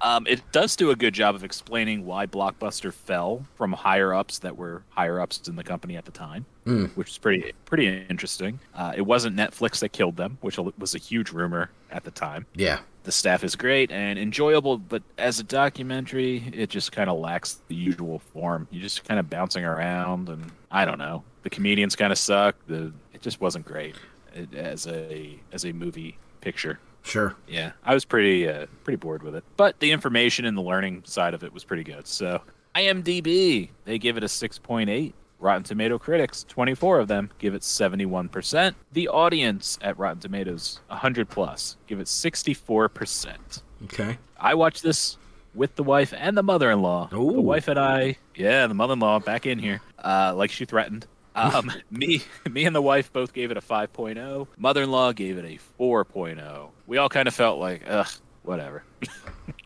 um, 0.00 0.26
it 0.26 0.40
does 0.52 0.76
do 0.76 0.90
a 0.90 0.96
good 0.96 1.14
job 1.14 1.34
of 1.34 1.42
explaining 1.42 2.06
why 2.06 2.26
Blockbuster 2.26 2.92
fell 2.92 3.44
from 3.56 3.72
higher 3.72 4.14
ups 4.14 4.38
that 4.40 4.56
were 4.56 4.84
higher 4.90 5.20
ups 5.20 5.48
in 5.48 5.56
the 5.56 5.64
company 5.64 5.96
at 5.96 6.04
the 6.04 6.12
time, 6.12 6.46
Mm. 6.64 6.90
which 6.96 7.10
is 7.10 7.18
pretty 7.18 7.52
pretty 7.64 7.88
interesting. 8.08 8.60
Uh, 8.74 8.92
it 8.96 9.02
wasn't 9.02 9.36
Netflix 9.36 9.80
that 9.80 9.88
killed 9.90 10.16
them, 10.16 10.38
which 10.42 10.58
was 10.78 10.94
a 10.94 10.98
huge 10.98 11.32
rumor 11.32 11.70
at 11.90 12.04
the 12.04 12.10
time. 12.12 12.46
Yeah. 12.54 12.80
The 13.02 13.10
staff 13.10 13.42
is 13.42 13.56
great 13.56 13.90
and 13.90 14.16
enjoyable, 14.16 14.78
but 14.78 15.02
as 15.18 15.40
a 15.40 15.42
documentary, 15.42 16.44
it 16.54 16.70
just 16.70 16.92
kind 16.92 17.10
of 17.10 17.18
lacks 17.18 17.60
the 17.66 17.74
usual 17.74 18.20
form. 18.20 18.68
You're 18.70 18.82
just 18.82 19.02
kind 19.02 19.18
of 19.18 19.28
bouncing 19.28 19.64
around, 19.64 20.28
and 20.28 20.52
I 20.70 20.84
don't 20.84 20.98
know. 20.98 21.24
The 21.42 21.50
comedians 21.50 21.96
kind 21.96 22.12
of 22.12 22.18
suck. 22.18 22.54
The 22.68 22.92
it 23.12 23.22
just 23.22 23.40
wasn't 23.40 23.66
great 23.66 23.96
it, 24.32 24.54
as 24.54 24.86
a 24.86 25.36
as 25.52 25.64
a 25.64 25.72
movie 25.72 26.16
picture. 26.40 26.78
Sure. 27.02 27.34
Yeah, 27.48 27.72
I 27.84 27.92
was 27.94 28.04
pretty 28.04 28.48
uh, 28.48 28.66
pretty 28.84 28.98
bored 28.98 29.24
with 29.24 29.34
it, 29.34 29.42
but 29.56 29.80
the 29.80 29.90
information 29.90 30.44
and 30.44 30.56
the 30.56 30.62
learning 30.62 31.02
side 31.06 31.34
of 31.34 31.42
it 31.42 31.52
was 31.52 31.64
pretty 31.64 31.82
good. 31.82 32.06
So 32.06 32.40
IMDb 32.76 33.70
they 33.84 33.98
give 33.98 34.16
it 34.16 34.22
a 34.24 34.28
six 34.28 34.58
point 34.58 34.88
eight. 34.90 35.14
Rotten 35.42 35.64
Tomato 35.64 35.98
critics, 35.98 36.44
24 36.48 37.00
of 37.00 37.08
them, 37.08 37.30
give 37.38 37.54
it 37.54 37.62
71%. 37.62 38.74
The 38.92 39.08
audience 39.08 39.78
at 39.82 39.98
Rotten 39.98 40.20
Tomatoes, 40.20 40.80
100 40.88 41.28
plus, 41.28 41.76
give 41.86 41.98
it 42.00 42.06
64%. 42.06 43.62
Okay. 43.84 44.18
I 44.38 44.54
watched 44.54 44.82
this 44.82 45.18
with 45.54 45.74
the 45.74 45.82
wife 45.82 46.14
and 46.16 46.36
the 46.36 46.42
mother-in-law. 46.42 47.10
Ooh. 47.12 47.32
The 47.32 47.40
wife 47.40 47.68
and 47.68 47.78
I, 47.78 48.16
yeah, 48.34 48.66
the 48.66 48.74
mother-in-law 48.74 49.20
back 49.20 49.44
in 49.44 49.58
here, 49.58 49.82
uh, 50.02 50.32
like 50.34 50.50
she 50.50 50.64
threatened. 50.64 51.06
Um, 51.34 51.72
me, 51.90 52.22
me 52.48 52.64
and 52.64 52.74
the 52.74 52.82
wife 52.82 53.12
both 53.12 53.32
gave 53.32 53.50
it 53.50 53.56
a 53.56 53.60
5.0. 53.60 54.46
Mother-in-law 54.56 55.12
gave 55.12 55.38
it 55.38 55.44
a 55.44 55.82
4.0. 55.82 56.68
We 56.86 56.98
all 56.98 57.08
kind 57.08 57.26
of 57.26 57.34
felt 57.34 57.58
like, 57.58 57.82
ugh, 57.86 58.08
whatever. 58.42 58.84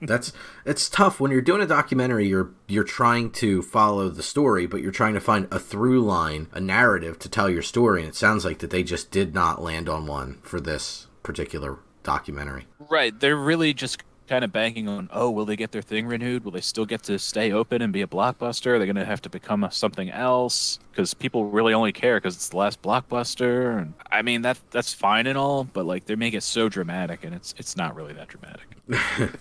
That's 0.03 0.33
it's 0.65 0.89
tough 0.89 1.21
when 1.21 1.31
you're 1.31 1.41
doing 1.41 1.63
a 1.63 1.67
documentary. 1.67 2.29
You're 2.29 2.51
you're 2.67 2.85
trying 2.85 3.31
to 3.33 3.63
follow 3.63 4.09
the 4.09 4.23
story, 4.23 4.67
but 4.67 4.83
you're 4.83 4.93
trying 4.93 5.15
to 5.15 5.21
find 5.21 5.49
a 5.51 5.59
through 5.59 6.03
line, 6.03 6.49
a 6.53 6.61
narrative 6.61 7.19
to 7.21 7.29
tell 7.29 7.49
your 7.49 7.63
story. 7.63 8.01
And 8.01 8.09
it 8.09 8.15
sounds 8.15 8.45
like 8.45 8.59
that 8.59 8.71
they 8.71 8.83
just 8.83 9.11
did 9.11 9.35
not 9.35 9.63
land 9.63 9.89
on 9.89 10.07
one 10.07 10.39
for 10.43 10.61
this 10.61 11.07
particular 11.23 11.79
documentary. 12.03 12.67
Right. 12.79 13.19
They're 13.19 13.37
really 13.37 13.75
just 13.75 14.03
kind 14.27 14.45
of 14.45 14.53
banking 14.53 14.89
on, 14.89 15.09
oh, 15.13 15.31
will 15.31 15.45
they 15.45 15.57
get 15.57 15.73
their 15.73 15.83
thing 15.83 16.07
renewed? 16.07 16.45
Will 16.45 16.53
they 16.53 16.61
still 16.61 16.87
get 16.87 17.03
to 17.05 17.19
stay 17.19 17.53
open 17.53 17.83
and 17.83 17.93
be 17.93 18.03
a 18.03 18.07
blockbuster? 18.07 18.75
Are 18.75 18.79
they 18.79 18.87
going 18.87 18.97
to 18.97 19.05
have 19.05 19.23
to 19.23 19.31
become 19.31 19.65
a, 19.65 19.71
something 19.71 20.11
else? 20.11 20.79
Because 20.91 21.15
people 21.15 21.47
really 21.47 21.73
only 21.75 21.93
care 21.93 22.17
because 22.19 22.35
it's 22.35 22.49
the 22.49 22.57
last 22.57 22.83
blockbuster. 22.83 23.79
And 23.81 23.95
I 24.11 24.23
mean, 24.23 24.43
that 24.43 24.59
that's 24.71 24.93
fine 24.93 25.27
and 25.27 25.39
all, 25.39 25.65
but 25.65 25.87
like 25.87 26.07
they 26.07 26.17
make 26.17 26.35
it 26.35 26.43
so 26.43 26.69
dramatic, 26.69 27.25
and 27.25 27.35
it's 27.35 27.55
it's 27.59 27.77
not 27.77 27.95
really 27.95 28.13
that 28.15 28.29
dramatic. 28.29 29.39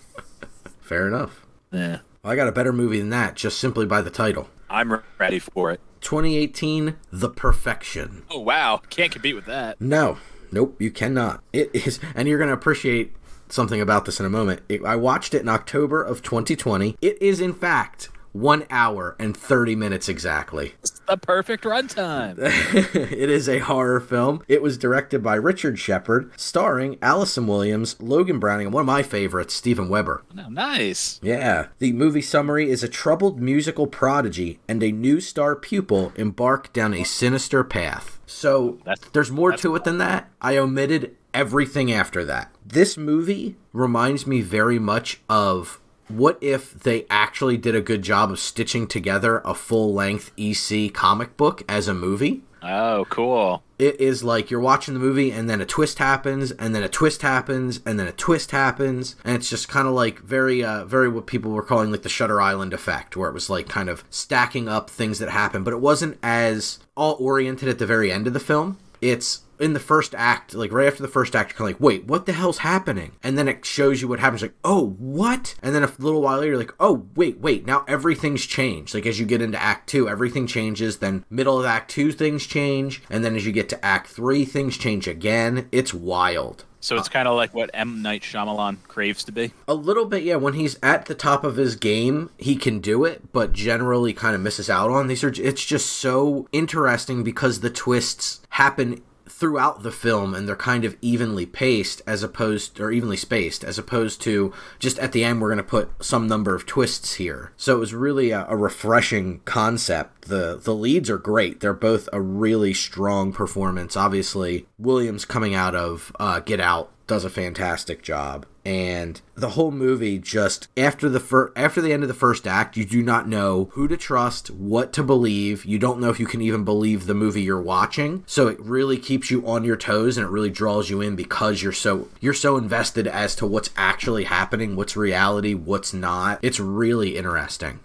Fair 0.80 1.08
enough. 1.08 1.46
Yeah. 1.72 1.98
Well, 2.22 2.32
I 2.32 2.36
got 2.36 2.48
a 2.48 2.52
better 2.52 2.72
movie 2.72 2.98
than 2.98 3.10
that, 3.10 3.34
just 3.34 3.58
simply 3.58 3.86
by 3.86 4.02
the 4.02 4.10
title. 4.10 4.48
I'm 4.68 5.00
ready 5.18 5.38
for 5.38 5.70
it. 5.70 5.80
2018, 6.00 6.96
The 7.10 7.28
Perfection. 7.28 8.24
Oh 8.30 8.40
wow, 8.40 8.80
can't 8.90 9.12
compete 9.12 9.34
with 9.34 9.46
that. 9.46 9.80
No, 9.80 10.18
nope, 10.52 10.76
you 10.80 10.90
cannot. 10.90 11.42
It 11.52 11.70
is, 11.74 11.98
and 12.14 12.28
you're 12.28 12.38
going 12.38 12.48
to 12.48 12.54
appreciate 12.54 13.12
something 13.48 13.80
about 13.80 14.04
this 14.04 14.20
in 14.20 14.26
a 14.26 14.30
moment. 14.30 14.60
It, 14.68 14.84
I 14.84 14.96
watched 14.96 15.34
it 15.34 15.42
in 15.42 15.48
October 15.48 16.02
of 16.02 16.22
2020. 16.22 16.96
It 17.00 17.20
is, 17.20 17.40
in 17.40 17.52
fact, 17.52 18.08
one 18.32 18.66
hour 18.68 19.16
and 19.18 19.34
30 19.34 19.74
minutes 19.76 20.10
exactly. 20.10 20.74
It's 20.82 21.00
the 21.08 21.16
perfect 21.16 21.64
runtime. 21.64 22.36
it 22.94 23.30
is 23.30 23.48
a 23.48 23.60
horror 23.60 23.98
film. 23.98 24.42
It 24.46 24.60
was 24.60 24.76
directed 24.76 25.22
by 25.22 25.36
Richard 25.36 25.78
Shepard, 25.78 26.30
starring 26.38 26.98
Allison 27.00 27.46
Williams, 27.46 27.96
Logan 27.98 28.38
Browning, 28.38 28.66
and 28.66 28.74
one 28.74 28.82
of 28.82 28.86
my 28.86 29.02
favorites, 29.02 29.54
Steven 29.54 29.88
Weber. 29.88 30.22
no, 30.34 30.48
nice. 30.50 31.18
Yeah. 31.22 31.68
The 31.78 31.94
movie 31.94 32.20
summary 32.20 32.68
is 32.70 32.82
a 32.82 32.88
troubled 32.88 33.40
musical 33.40 33.86
prodigy 33.86 34.60
and 34.68 34.82
a 34.82 34.92
new 34.92 35.20
star 35.20 35.56
pupil 35.56 36.12
embark 36.16 36.72
down 36.74 36.92
a 36.92 37.04
sinister 37.04 37.64
path. 37.64 38.20
So 38.26 38.80
That's- 38.84 39.08
there's 39.12 39.30
more 39.30 39.52
to 39.52 39.76
it 39.76 39.84
than 39.84 39.96
that. 39.98 40.28
I 40.42 40.58
omitted 40.58 41.15
everything 41.34 41.92
after 41.92 42.24
that. 42.24 42.50
This 42.64 42.96
movie 42.96 43.56
reminds 43.72 44.26
me 44.26 44.40
very 44.40 44.78
much 44.78 45.20
of 45.28 45.80
what 46.08 46.38
if 46.40 46.72
they 46.72 47.04
actually 47.10 47.56
did 47.56 47.74
a 47.74 47.80
good 47.80 48.02
job 48.02 48.30
of 48.30 48.38
stitching 48.38 48.86
together 48.86 49.42
a 49.44 49.54
full 49.54 49.92
length 49.92 50.30
EC 50.38 50.92
comic 50.94 51.36
book 51.36 51.62
as 51.68 51.88
a 51.88 51.94
movie? 51.94 52.42
Oh, 52.62 53.04
cool. 53.10 53.62
it 53.78 54.00
is 54.00 54.24
like 54.24 54.50
you're 54.50 54.58
watching 54.58 54.94
the 54.94 54.98
movie 54.98 55.30
and 55.30 55.48
then 55.48 55.60
a 55.60 55.66
twist 55.66 55.98
happens 56.00 56.50
and 56.52 56.74
then 56.74 56.82
a 56.82 56.88
twist 56.88 57.22
happens 57.22 57.80
and 57.86 58.00
then 58.00 58.08
a 58.08 58.12
twist 58.12 58.50
happens 58.50 59.14
and 59.22 59.36
it's 59.36 59.48
just 59.50 59.68
kind 59.68 59.86
of 59.86 59.94
like 59.94 60.18
very 60.20 60.64
uh 60.64 60.84
very 60.84 61.08
what 61.08 61.26
people 61.26 61.52
were 61.52 61.62
calling 61.62 61.92
like 61.92 62.02
the 62.02 62.08
shutter 62.08 62.40
island 62.40 62.72
effect 62.72 63.16
where 63.16 63.28
it 63.28 63.34
was 63.34 63.48
like 63.50 63.68
kind 63.68 63.88
of 63.88 64.02
stacking 64.10 64.68
up 64.68 64.88
things 64.90 65.18
that 65.20 65.28
happen 65.28 65.62
but 65.62 65.74
it 65.74 65.80
wasn't 65.80 66.18
as 66.24 66.80
all 66.96 67.16
oriented 67.20 67.68
at 67.68 67.78
the 67.78 67.86
very 67.86 68.10
end 68.10 68.26
of 68.26 68.32
the 68.32 68.40
film 68.40 68.78
it's 69.00 69.42
in 69.58 69.72
the 69.72 69.80
first 69.80 70.14
act, 70.14 70.54
like 70.54 70.72
right 70.72 70.86
after 70.86 71.02
the 71.02 71.08
first 71.08 71.34
act, 71.34 71.50
you're 71.50 71.58
kind 71.58 71.70
of 71.70 71.80
like, 71.80 71.84
wait, 71.84 72.04
what 72.06 72.26
the 72.26 72.32
hell's 72.32 72.58
happening? 72.58 73.12
And 73.22 73.38
then 73.38 73.48
it 73.48 73.64
shows 73.64 74.02
you 74.02 74.08
what 74.08 74.20
happens, 74.20 74.42
like, 74.42 74.54
oh, 74.64 74.96
what? 74.98 75.54
And 75.62 75.74
then 75.74 75.82
a 75.82 75.92
little 75.98 76.22
while 76.22 76.40
later, 76.40 76.56
like, 76.56 76.74
oh, 76.78 77.06
wait, 77.14 77.40
wait, 77.40 77.66
now 77.66 77.84
everything's 77.88 78.44
changed. 78.44 78.94
Like 78.94 79.06
as 79.06 79.18
you 79.18 79.26
get 79.26 79.42
into 79.42 79.62
Act 79.62 79.88
Two, 79.88 80.08
everything 80.08 80.46
changes. 80.46 80.98
Then 80.98 81.24
middle 81.30 81.58
of 81.58 81.66
Act 81.66 81.90
Two, 81.90 82.12
things 82.12 82.46
change, 82.46 83.02
and 83.10 83.24
then 83.24 83.36
as 83.36 83.46
you 83.46 83.52
get 83.52 83.68
to 83.70 83.84
Act 83.84 84.08
Three, 84.08 84.44
things 84.44 84.76
change 84.76 85.08
again. 85.08 85.68
It's 85.72 85.94
wild. 85.94 86.64
So 86.86 86.94
it's 86.96 87.08
kind 87.08 87.26
of 87.26 87.34
like 87.34 87.52
what 87.52 87.68
M 87.74 88.00
Night 88.00 88.22
Shyamalan 88.22 88.76
craves 88.86 89.24
to 89.24 89.32
be. 89.32 89.52
A 89.66 89.74
little 89.74 90.04
bit, 90.04 90.22
yeah. 90.22 90.36
When 90.36 90.54
he's 90.54 90.78
at 90.84 91.06
the 91.06 91.16
top 91.16 91.42
of 91.42 91.56
his 91.56 91.74
game, 91.74 92.30
he 92.38 92.54
can 92.54 92.78
do 92.78 93.04
it, 93.04 93.32
but 93.32 93.52
generally 93.52 94.12
kind 94.12 94.36
of 94.36 94.40
misses 94.40 94.70
out 94.70 94.92
on 94.92 95.08
these. 95.08 95.24
Are 95.24 95.32
it's 95.36 95.64
just 95.64 95.90
so 95.90 96.46
interesting 96.52 97.24
because 97.24 97.58
the 97.58 97.70
twists 97.70 98.40
happen 98.50 99.02
throughout 99.28 99.82
the 99.82 99.90
film 99.90 100.34
and 100.34 100.46
they're 100.46 100.56
kind 100.56 100.84
of 100.84 100.96
evenly 101.02 101.46
paced 101.46 102.02
as 102.06 102.22
opposed 102.22 102.80
or 102.80 102.90
evenly 102.90 103.16
spaced 103.16 103.64
as 103.64 103.78
opposed 103.78 104.20
to 104.22 104.52
just 104.78 104.98
at 104.98 105.12
the 105.12 105.24
end 105.24 105.40
we're 105.40 105.48
going 105.48 105.56
to 105.58 105.62
put 105.62 105.90
some 106.04 106.26
number 106.26 106.54
of 106.54 106.66
twists 106.66 107.14
here. 107.14 107.52
So 107.56 107.76
it 107.76 107.80
was 107.80 107.94
really 107.94 108.30
a, 108.30 108.46
a 108.48 108.56
refreshing 108.56 109.40
concept. 109.44 110.22
The 110.22 110.56
the 110.62 110.74
leads 110.74 111.10
are 111.10 111.18
great. 111.18 111.60
They're 111.60 111.72
both 111.72 112.08
a 112.12 112.20
really 112.20 112.74
strong 112.74 113.32
performance. 113.32 113.96
Obviously 113.96 114.66
williams 114.78 115.24
coming 115.24 115.54
out 115.54 115.74
of 115.74 116.14
uh, 116.18 116.40
get 116.40 116.60
out 116.60 116.90
does 117.06 117.24
a 117.24 117.30
fantastic 117.30 118.02
job. 118.02 118.46
And 118.64 119.20
the 119.36 119.50
whole 119.50 119.70
movie 119.70 120.18
just 120.18 120.68
after 120.76 121.08
the 121.08 121.20
fir- 121.20 121.52
after 121.54 121.80
the 121.80 121.92
end 121.92 122.02
of 122.02 122.08
the 122.08 122.14
first 122.14 122.46
act 122.48 122.76
you 122.76 122.84
do 122.84 123.00
not 123.02 123.28
know 123.28 123.70
who 123.72 123.86
to 123.86 123.96
trust 123.96 124.50
what 124.50 124.92
to 124.94 125.04
believe. 125.04 125.64
You 125.64 125.78
don't 125.78 126.00
know 126.00 126.10
if 126.10 126.18
you 126.18 126.26
can 126.26 126.42
even 126.42 126.64
believe 126.64 127.06
the 127.06 127.14
movie 127.14 127.42
you're 127.42 127.60
watching. 127.60 128.24
So 128.26 128.48
it 128.48 128.58
really 128.60 128.98
keeps 128.98 129.30
you 129.30 129.46
on 129.46 129.62
your 129.62 129.76
toes 129.76 130.16
and 130.16 130.26
it 130.26 130.30
really 130.30 130.50
draws 130.50 130.90
you 130.90 131.00
in 131.00 131.14
because 131.14 131.62
you're 131.62 131.72
so 131.72 132.08
you're 132.20 132.34
so 132.34 132.56
invested 132.56 133.06
as 133.06 133.36
to 133.36 133.46
what's 133.46 133.70
actually 133.76 134.24
happening 134.24 134.74
what's 134.74 134.96
reality 134.96 135.54
what's 135.54 135.94
not. 135.94 136.40
It's 136.42 136.58
really 136.58 137.16
interesting. 137.16 137.80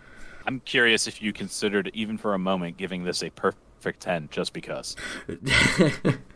I'm 0.48 0.60
curious 0.62 1.08
if 1.08 1.22
you 1.22 1.32
considered, 1.32 1.92
even 1.94 2.18
for 2.18 2.34
a 2.34 2.40
moment, 2.40 2.78
giving 2.78 3.04
this 3.04 3.24
a 3.24 3.30
perfect 3.30 4.00
10 4.00 4.30
just 4.32 4.54
because. 4.54 4.96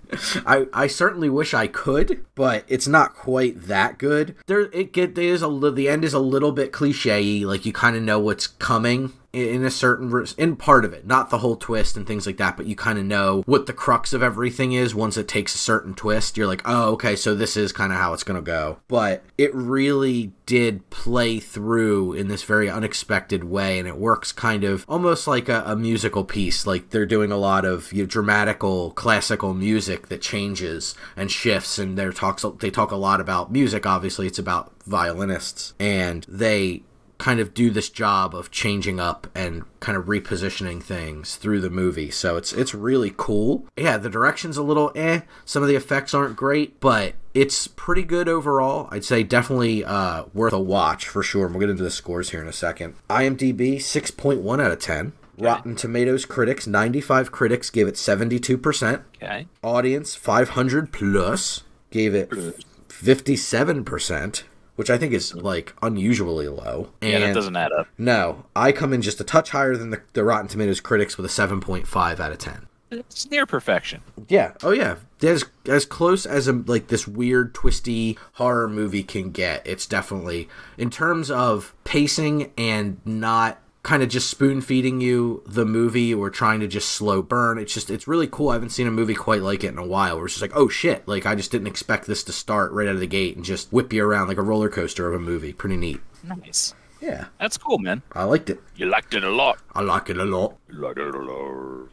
I, 0.45 0.67
I 0.73 0.87
certainly 0.87 1.29
wish 1.29 1.53
I 1.53 1.67
could, 1.67 2.25
but 2.35 2.63
it's 2.67 2.87
not 2.87 3.15
quite 3.15 3.63
that 3.63 3.97
good. 3.97 4.35
There 4.47 4.61
it 4.61 4.93
get 4.93 5.15
there 5.15 5.25
is 5.25 5.41
a 5.41 5.71
the 5.71 5.89
end 5.89 6.03
is 6.03 6.13
a 6.13 6.19
little 6.19 6.51
bit 6.51 6.71
cliche 6.71 7.45
like 7.45 7.65
you 7.65 7.73
kind 7.73 7.95
of 7.95 8.03
know 8.03 8.19
what's 8.19 8.47
coming 8.47 9.13
in, 9.35 9.65
a 9.65 9.71
certain 9.71 10.25
in 10.37 10.55
part 10.55 10.85
of 10.85 10.93
it, 10.93 11.05
not 11.05 11.29
the 11.29 11.39
whole 11.39 11.55
twist 11.55 11.97
and 11.97 12.07
things 12.07 12.25
like 12.25 12.37
that, 12.37 12.57
but 12.57 12.65
you 12.65 12.75
kind 12.75 12.97
of 12.97 13.05
know 13.05 13.43
what 13.45 13.65
the 13.65 13.73
crux 13.73 14.13
of 14.13 14.23
everything 14.23 14.71
is 14.71 14.95
once 14.95 15.17
it 15.17 15.27
takes 15.27 15.53
a 15.53 15.59
certain 15.59 15.93
twist. 15.93 16.37
You're 16.37 16.47
like, 16.47 16.61
"Oh, 16.65 16.93
okay, 16.93 17.15
so 17.15 17.35
this 17.35 17.57
is 17.57 17.71
kind 17.71 17.91
of 17.91 17.99
how 17.99 18.13
it's 18.13 18.23
going 18.23 18.35
to 18.35 18.45
go." 18.45 18.77
But 18.87 19.23
it 19.37 19.53
really 19.53 20.33
did 20.45 20.89
play 20.89 21.39
through 21.39 22.13
in 22.13 22.27
this 22.27 22.43
very 22.43 22.69
unexpected 22.69 23.43
way 23.43 23.79
and 23.79 23.87
it 23.87 23.97
works 23.97 24.31
kind 24.31 24.63
of 24.63 24.85
almost 24.87 25.27
like 25.27 25.49
a, 25.49 25.63
a 25.65 25.75
musical 25.75 26.23
piece 26.23 26.67
like 26.67 26.89
they're 26.91 27.05
doing 27.05 27.31
a 27.31 27.37
lot 27.37 27.65
of 27.65 27.91
you 27.91 28.03
know, 28.03 28.07
dramatical 28.07 28.91
classical 28.91 29.53
music 29.53 30.07
that 30.07 30.21
changes 30.21 30.95
and 31.15 31.31
shifts 31.31 31.79
and 31.79 31.97
they 31.97 32.09
talks 32.11 32.45
they 32.59 32.69
talk 32.69 32.91
a 32.91 32.95
lot 32.95 33.19
about 33.19 33.51
music 33.51 33.85
obviously 33.85 34.27
it's 34.27 34.39
about 34.39 34.71
violinists 34.83 35.73
and 35.79 36.25
they 36.29 36.83
kind 37.17 37.39
of 37.39 37.53
do 37.53 37.69
this 37.69 37.89
job 37.89 38.35
of 38.35 38.51
changing 38.51 38.99
up 38.99 39.27
and 39.33 39.63
kind 39.79 39.97
of 39.97 40.05
repositioning 40.05 40.81
things 40.81 41.35
through 41.35 41.61
the 41.61 41.69
movie. 41.69 42.11
So 42.11 42.37
it's 42.37 42.53
it's 42.53 42.73
really 42.73 43.13
cool. 43.15 43.65
Yeah, 43.77 43.97
the 43.97 44.09
direction's 44.09 44.57
a 44.57 44.63
little 44.63 44.91
eh. 44.95 45.21
Some 45.45 45.63
of 45.63 45.69
the 45.69 45.75
effects 45.75 46.13
aren't 46.13 46.35
great, 46.35 46.79
but 46.79 47.13
it's 47.33 47.67
pretty 47.67 48.03
good 48.03 48.27
overall. 48.27 48.87
I'd 48.91 49.05
say 49.05 49.23
definitely 49.23 49.83
uh, 49.83 50.25
worth 50.33 50.53
a 50.53 50.59
watch 50.59 51.07
for 51.07 51.23
sure. 51.23 51.45
And 51.45 51.55
we'll 51.55 51.61
get 51.61 51.69
into 51.69 51.83
the 51.83 51.91
scores 51.91 52.31
here 52.31 52.41
in 52.41 52.47
a 52.47 52.53
second. 52.53 52.95
IMDb 53.09 53.77
6.1 53.77 54.63
out 54.63 54.71
of 54.71 54.79
10. 54.79 55.13
Rotten 55.37 55.75
Tomatoes 55.75 56.25
critics, 56.25 56.65
95 56.65 57.29
critics 57.31 57.69
gave 57.69 57.87
it 57.87 57.95
72%. 57.95 59.01
Okay. 59.21 59.47
Audience 59.61 60.15
500 60.15 60.93
plus 60.93 61.63
gave 61.91 62.15
it 62.15 62.29
57%. 62.29 64.43
Which 64.75 64.89
I 64.89 64.97
think 64.97 65.13
is 65.13 65.33
like 65.33 65.73
unusually 65.81 66.47
low. 66.47 66.89
And 67.01 67.11
Yeah, 67.11 67.19
that 67.19 67.33
doesn't 67.33 67.55
add 67.55 67.71
up. 67.71 67.87
no, 67.97 68.45
I 68.55 68.71
come 68.71 68.93
in 68.93 69.01
just 69.01 69.19
a 69.21 69.23
touch 69.23 69.51
higher 69.51 69.75
than 69.75 69.89
the, 69.89 70.01
the 70.13 70.23
Rotten 70.23 70.47
Tomatoes 70.47 70.79
critics 70.79 71.17
with 71.17 71.25
a 71.25 71.29
7.5 71.29 72.19
out 72.19 72.31
of 72.31 72.37
10. 72.37 72.67
It's 72.91 73.29
near 73.29 73.45
perfection. 73.45 74.01
Yeah. 74.29 74.53
Oh 74.63 74.69
yeah. 74.71 74.97
As 75.21 75.43
as 75.65 75.85
close 75.85 76.25
as 76.25 76.47
a 76.47 76.53
like 76.53 76.87
this 76.87 77.07
weird 77.07 77.53
twisty 77.55 78.17
horror 78.33 78.69
movie 78.69 79.01
can 79.03 79.31
get. 79.31 79.65
It's 79.65 79.87
definitely 79.87 80.47
in 80.77 80.91
terms 80.91 81.31
of 81.31 81.73
pacing 81.83 82.51
and 82.57 82.99
not 83.03 83.57
kind 83.85 84.01
of 84.01 84.09
just 84.09 84.31
spoon 84.31 84.61
feeding 84.61 84.99
you 84.99 85.43
the 85.45 85.63
movie 85.63 86.11
or 86.11 86.31
trying 86.31 86.59
to 86.59 86.67
just 86.67 86.89
slow 86.89 87.21
burn. 87.21 87.59
It's 87.59 87.73
just 87.73 87.91
it's 87.91 88.07
really 88.07 88.27
cool. 88.27 88.49
I 88.49 88.53
haven't 88.53 88.71
seen 88.71 88.87
a 88.87 88.91
movie 88.91 89.13
quite 89.13 89.43
like 89.43 89.63
it 89.63 89.67
in 89.67 89.77
a 89.77 89.85
while. 89.85 90.17
Where 90.17 90.25
it's 90.25 90.33
just 90.33 90.41
like, 90.41 90.55
oh 90.55 90.67
shit, 90.67 91.07
like 91.07 91.27
I 91.27 91.35
just 91.35 91.51
didn't 91.51 91.67
expect 91.67 92.07
this 92.07 92.23
to 92.23 92.33
start 92.33 92.71
right 92.71 92.87
out 92.87 92.95
of 92.95 92.99
the 92.99 93.07
gate 93.07 93.35
and 93.35 93.45
just 93.45 93.71
whip 93.71 93.93
you 93.93 94.03
around 94.03 94.27
like 94.27 94.37
a 94.37 94.41
roller 94.41 94.69
coaster 94.69 95.07
of 95.07 95.13
a 95.13 95.23
movie. 95.23 95.53
Pretty 95.53 95.77
neat. 95.77 96.01
Nice. 96.23 96.73
Yeah. 96.99 97.25
That's 97.39 97.59
cool, 97.59 97.77
man. 97.77 98.01
I 98.13 98.23
liked 98.23 98.49
it. 98.49 98.59
You 98.75 98.87
liked 98.87 99.13
it 99.13 99.23
a 99.23 99.29
lot. 99.29 99.59
I 99.75 99.81
like 99.81 100.09
it 100.09 100.17
a 100.17 100.25
lot. 100.25 100.57
You 100.67 100.79
liked 100.79 100.97
it 100.97 101.13
a 101.13 101.19
lot. 101.19 101.89